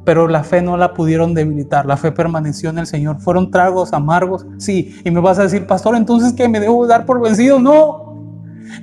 Pero 0.05 0.27
la 0.27 0.43
fe 0.43 0.63
no 0.63 0.77
la 0.77 0.95
pudieron 0.95 1.35
debilitar, 1.35 1.87
la 1.87 1.97
fe 1.97 2.11
permaneció 2.11 2.71
en 2.71 2.79
el 2.79 2.87
Señor. 2.87 3.21
Fueron 3.21 3.51
tragos 3.51 3.93
amargos, 3.93 4.47
sí. 4.59 4.97
Y 5.05 5.11
me 5.11 5.21
vas 5.21 5.39
a 5.39 5.45
decir, 5.45 5.67
pastor, 5.67 5.95
entonces 5.95 6.33
que 6.33 6.49
me 6.49 6.59
debo 6.59 6.87
dar 6.87 7.07
por 7.07 7.21
vencido. 7.21 7.61
No, 7.61 8.13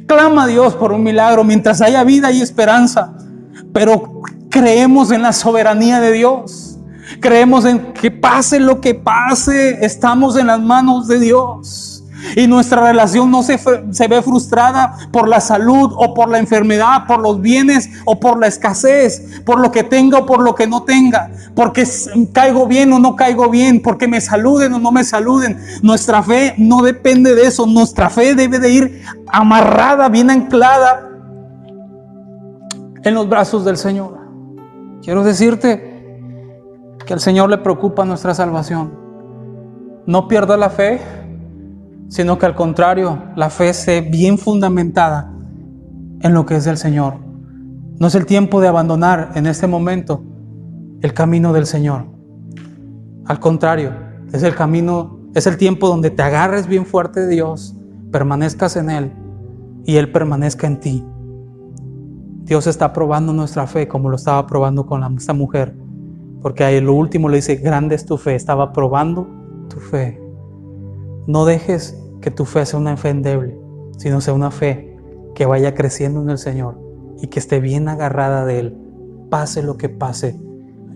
Clama 0.05 0.43
a 0.43 0.47
Dios 0.47 0.75
por 0.75 0.91
un 0.91 1.03
milagro 1.03 1.43
mientras 1.43 1.81
haya 1.81 2.03
vida 2.03 2.31
y 2.31 2.41
esperanza. 2.41 3.13
Pero 3.73 4.21
creemos 4.49 5.11
en 5.11 5.21
la 5.21 5.33
soberanía 5.33 5.99
de 5.99 6.11
Dios. 6.11 6.68
Creemos 7.19 7.65
en 7.65 7.93
que 7.93 8.11
pase 8.11 8.59
lo 8.59 8.79
que 8.79 8.95
pase, 8.95 9.83
estamos 9.85 10.37
en 10.37 10.47
las 10.47 10.61
manos 10.61 11.07
de 11.07 11.19
Dios. 11.19 12.03
Y 12.35 12.47
nuestra 12.47 12.81
relación 12.81 13.31
no 13.31 13.43
se, 13.43 13.57
se, 13.91 14.07
ve 14.07 14.21
frustrada 14.21 14.97
por 15.11 15.27
la 15.27 15.39
salud 15.39 15.91
o 15.95 16.13
por 16.13 16.29
la 16.29 16.37
enfermedad, 16.37 17.07
por 17.07 17.19
los 17.21 17.41
bienes 17.41 17.89
o 18.05 18.19
por 18.19 18.39
la 18.39 18.47
escasez, 18.47 19.41
por 19.45 19.59
lo 19.59 19.71
que 19.71 19.83
tenga 19.83 20.19
o 20.19 20.25
por 20.25 20.41
lo 20.41 20.53
que 20.53 20.67
no 20.67 20.83
tenga, 20.83 21.31
porque 21.55 21.87
caigo 22.33 22.67
bien 22.67 22.91
o 22.91 22.99
no 22.99 23.15
caigo 23.15 23.49
bien, 23.49 23.81
porque 23.81 24.07
me 24.07 24.19
saluden 24.19 24.73
o 24.73 24.79
no 24.79 24.91
me 24.91 25.05
saluden. 25.05 25.59
Nuestra 25.81 26.21
fe 26.21 26.55
no 26.57 26.81
depende 26.81 27.35
de 27.35 27.47
eso, 27.47 27.65
nuestra 27.65 28.09
fe 28.09 28.35
debe 28.35 28.59
de 28.59 28.69
ir 28.69 29.03
amarrada, 29.27 30.09
bien 30.09 30.29
anclada 30.29 31.09
en 33.03 33.13
los 33.13 33.29
brazos 33.29 33.63
del 33.63 33.77
Señor. 33.77 34.19
Quiero 35.01 35.23
decirte 35.23 35.88
que 37.05 37.13
al 37.13 37.19
Señor 37.19 37.49
le 37.49 37.57
preocupa 37.57 38.05
nuestra 38.05 38.33
salvación. 38.33 38.97
no 40.05 40.27
pierda 40.27 40.57
la 40.57 40.71
fe, 40.71 40.99
sino 42.07 42.39
que 42.39 42.47
al 42.47 42.55
contrario, 42.55 43.21
la 43.35 43.51
fe 43.51 43.69
esté 43.69 44.01
bien 44.01 44.39
fundamentada 44.39 45.31
en 46.21 46.33
lo 46.33 46.45
que 46.45 46.55
es 46.55 46.65
del 46.65 46.77
Señor. 46.77 47.15
No 47.99 48.07
es 48.07 48.15
el 48.15 48.25
tiempo 48.25 48.59
de 48.59 48.67
abandonar 48.67 49.31
en 49.35 49.45
este 49.45 49.67
momento 49.67 50.23
el 51.01 51.13
camino 51.13 51.53
del 51.53 51.67
Señor. 51.67 52.05
Al 53.25 53.39
contrario, 53.39 53.93
es 54.33 54.41
el 54.41 54.55
camino, 54.55 55.19
es 55.35 55.45
el 55.45 55.57
tiempo 55.57 55.87
donde 55.87 56.09
te 56.09 56.23
agarres 56.23 56.65
bien 56.65 56.85
fuerte 56.85 57.21
de 57.21 57.27
Dios, 57.27 57.75
permanezcas 58.11 58.75
en 58.75 58.89
Él 58.89 59.13
y 59.85 59.97
Él 59.97 60.11
permanezca 60.11 60.65
en 60.65 60.79
ti. 60.79 61.05
Dios 62.43 62.65
está 62.65 62.91
probando 62.91 63.31
nuestra 63.31 63.67
fe 63.67 63.87
como 63.87 64.09
lo 64.09 64.15
estaba 64.15 64.47
probando 64.47 64.87
con 64.87 65.03
esta 65.15 65.33
mujer. 65.33 65.75
Porque 66.41 66.63
ahí 66.63 66.79
lo 66.79 66.93
último 66.93 67.29
le 67.29 67.37
dice, 67.37 67.55
grande 67.55 67.95
es 67.95 68.05
tu 68.05 68.17
fe, 68.17 68.35
estaba 68.35 68.71
probando 68.71 69.27
tu 69.69 69.79
fe. 69.79 70.21
No 71.27 71.45
dejes 71.45 72.01
que 72.21 72.31
tu 72.31 72.45
fe 72.45 72.65
sea 72.65 72.79
una 72.79 72.97
fe 72.97 73.09
endeble, 73.09 73.57
sino 73.97 74.21
sea 74.21 74.33
una 74.33 74.51
fe 74.51 74.97
que 75.35 75.45
vaya 75.45 75.75
creciendo 75.75 76.21
en 76.21 76.29
el 76.29 76.37
Señor 76.37 76.79
y 77.21 77.27
que 77.27 77.39
esté 77.39 77.59
bien 77.59 77.87
agarrada 77.89 78.45
de 78.45 78.59
Él. 78.59 78.77
Pase 79.29 79.61
lo 79.61 79.77
que 79.77 79.89
pase, 79.89 80.39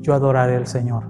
yo 0.02 0.14
adoraré 0.14 0.56
al 0.56 0.68
Señor. 0.68 1.04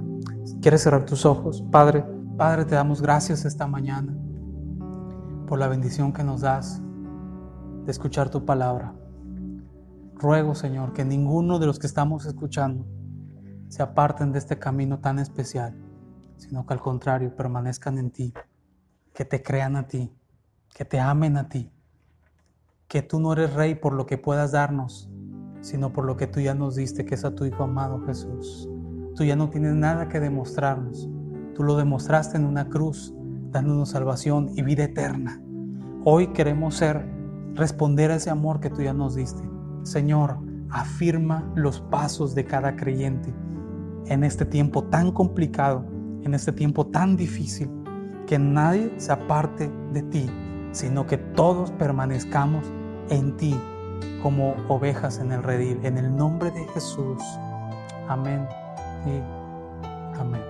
¿Quieres 0.61 0.81
cerrar 0.81 1.05
tus 1.05 1.25
ojos? 1.25 1.63
Padre, 1.71 2.03
Padre, 2.37 2.65
te 2.65 2.75
damos 2.75 3.01
gracias 3.01 3.45
esta 3.45 3.67
mañana 3.67 4.17
por 5.47 5.59
la 5.59 5.67
bendición 5.67 6.11
que 6.11 6.23
nos 6.23 6.41
das 6.41 6.81
de 7.85 7.91
escuchar 7.91 8.29
tu 8.29 8.43
palabra. 8.45 8.93
Ruego, 10.15 10.55
Señor, 10.55 10.93
que 10.93 11.05
ninguno 11.05 11.59
de 11.59 11.67
los 11.67 11.79
que 11.79 11.87
estamos 11.87 12.25
escuchando 12.25 12.85
se 13.73 13.81
aparten 13.81 14.31
de 14.31 14.37
este 14.37 14.59
camino 14.59 14.99
tan 14.99 15.17
especial, 15.17 15.73
sino 16.37 16.63
que 16.63 16.75
al 16.75 16.79
contrario 16.79 17.35
permanezcan 17.35 17.97
en 17.97 18.11
ti, 18.11 18.31
que 19.15 19.25
te 19.25 19.41
crean 19.41 19.75
a 19.75 19.87
ti, 19.87 20.13
que 20.75 20.85
te 20.85 20.99
amen 20.99 21.37
a 21.37 21.49
ti, 21.49 21.71
que 22.87 23.01
tú 23.01 23.19
no 23.19 23.33
eres 23.33 23.51
rey 23.55 23.73
por 23.73 23.93
lo 23.93 24.05
que 24.05 24.19
puedas 24.19 24.51
darnos, 24.51 25.09
sino 25.61 25.91
por 25.91 26.05
lo 26.05 26.17
que 26.17 26.27
tú 26.27 26.39
ya 26.39 26.53
nos 26.53 26.75
diste, 26.75 27.03
que 27.03 27.15
es 27.15 27.25
a 27.25 27.33
tu 27.33 27.45
Hijo 27.45 27.63
amado 27.63 27.99
Jesús. 28.05 28.69
Tú 29.15 29.23
ya 29.23 29.35
no 29.35 29.49
tienes 29.49 29.73
nada 29.73 30.07
que 30.07 30.19
demostrarnos, 30.19 31.09
tú 31.55 31.63
lo 31.63 31.75
demostraste 31.75 32.37
en 32.37 32.45
una 32.45 32.69
cruz, 32.69 33.11
dándonos 33.49 33.89
salvación 33.89 34.51
y 34.55 34.61
vida 34.61 34.83
eterna. 34.83 35.41
Hoy 36.05 36.27
queremos 36.27 36.75
ser, 36.75 37.09
responder 37.55 38.11
a 38.11 38.17
ese 38.17 38.29
amor 38.29 38.59
que 38.59 38.69
tú 38.69 38.83
ya 38.83 38.93
nos 38.93 39.15
diste. 39.15 39.41
Señor, 39.81 40.37
afirma 40.69 41.51
los 41.55 41.81
pasos 41.81 42.35
de 42.35 42.45
cada 42.45 42.75
creyente 42.75 43.33
en 44.07 44.23
este 44.23 44.45
tiempo 44.45 44.83
tan 44.83 45.11
complicado, 45.11 45.85
en 46.23 46.33
este 46.33 46.51
tiempo 46.51 46.87
tan 46.87 47.15
difícil, 47.15 47.69
que 48.27 48.39
nadie 48.39 48.93
se 48.97 49.11
aparte 49.11 49.71
de 49.91 50.03
ti, 50.03 50.29
sino 50.71 51.05
que 51.05 51.17
todos 51.17 51.71
permanezcamos 51.71 52.65
en 53.09 53.35
ti 53.37 53.55
como 54.21 54.55
ovejas 54.69 55.19
en 55.19 55.31
el 55.31 55.43
redil. 55.43 55.79
En 55.83 55.97
el 55.97 56.15
nombre 56.15 56.49
de 56.51 56.65
Jesús. 56.69 57.21
Amén 58.07 58.47
y 59.05 60.19
amén. 60.19 60.41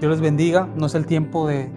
Dios 0.00 0.10
les 0.10 0.20
bendiga. 0.20 0.68
No 0.74 0.86
es 0.86 0.94
el 0.94 1.06
tiempo 1.06 1.46
de 1.46 1.70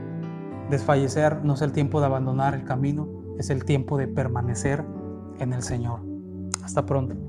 desfallecer, 0.69 1.43
no 1.43 1.53
es 1.53 1.61
el 1.61 1.71
tiempo 1.71 1.99
de 1.99 2.07
abandonar 2.07 2.55
el 2.55 2.63
camino, 2.63 3.07
es 3.37 3.49
el 3.49 3.63
tiempo 3.65 3.97
de 3.97 4.07
permanecer 4.07 4.83
en 5.39 5.53
el 5.53 5.61
Señor. 5.61 6.01
Hasta 6.63 6.85
pronto. 6.85 7.26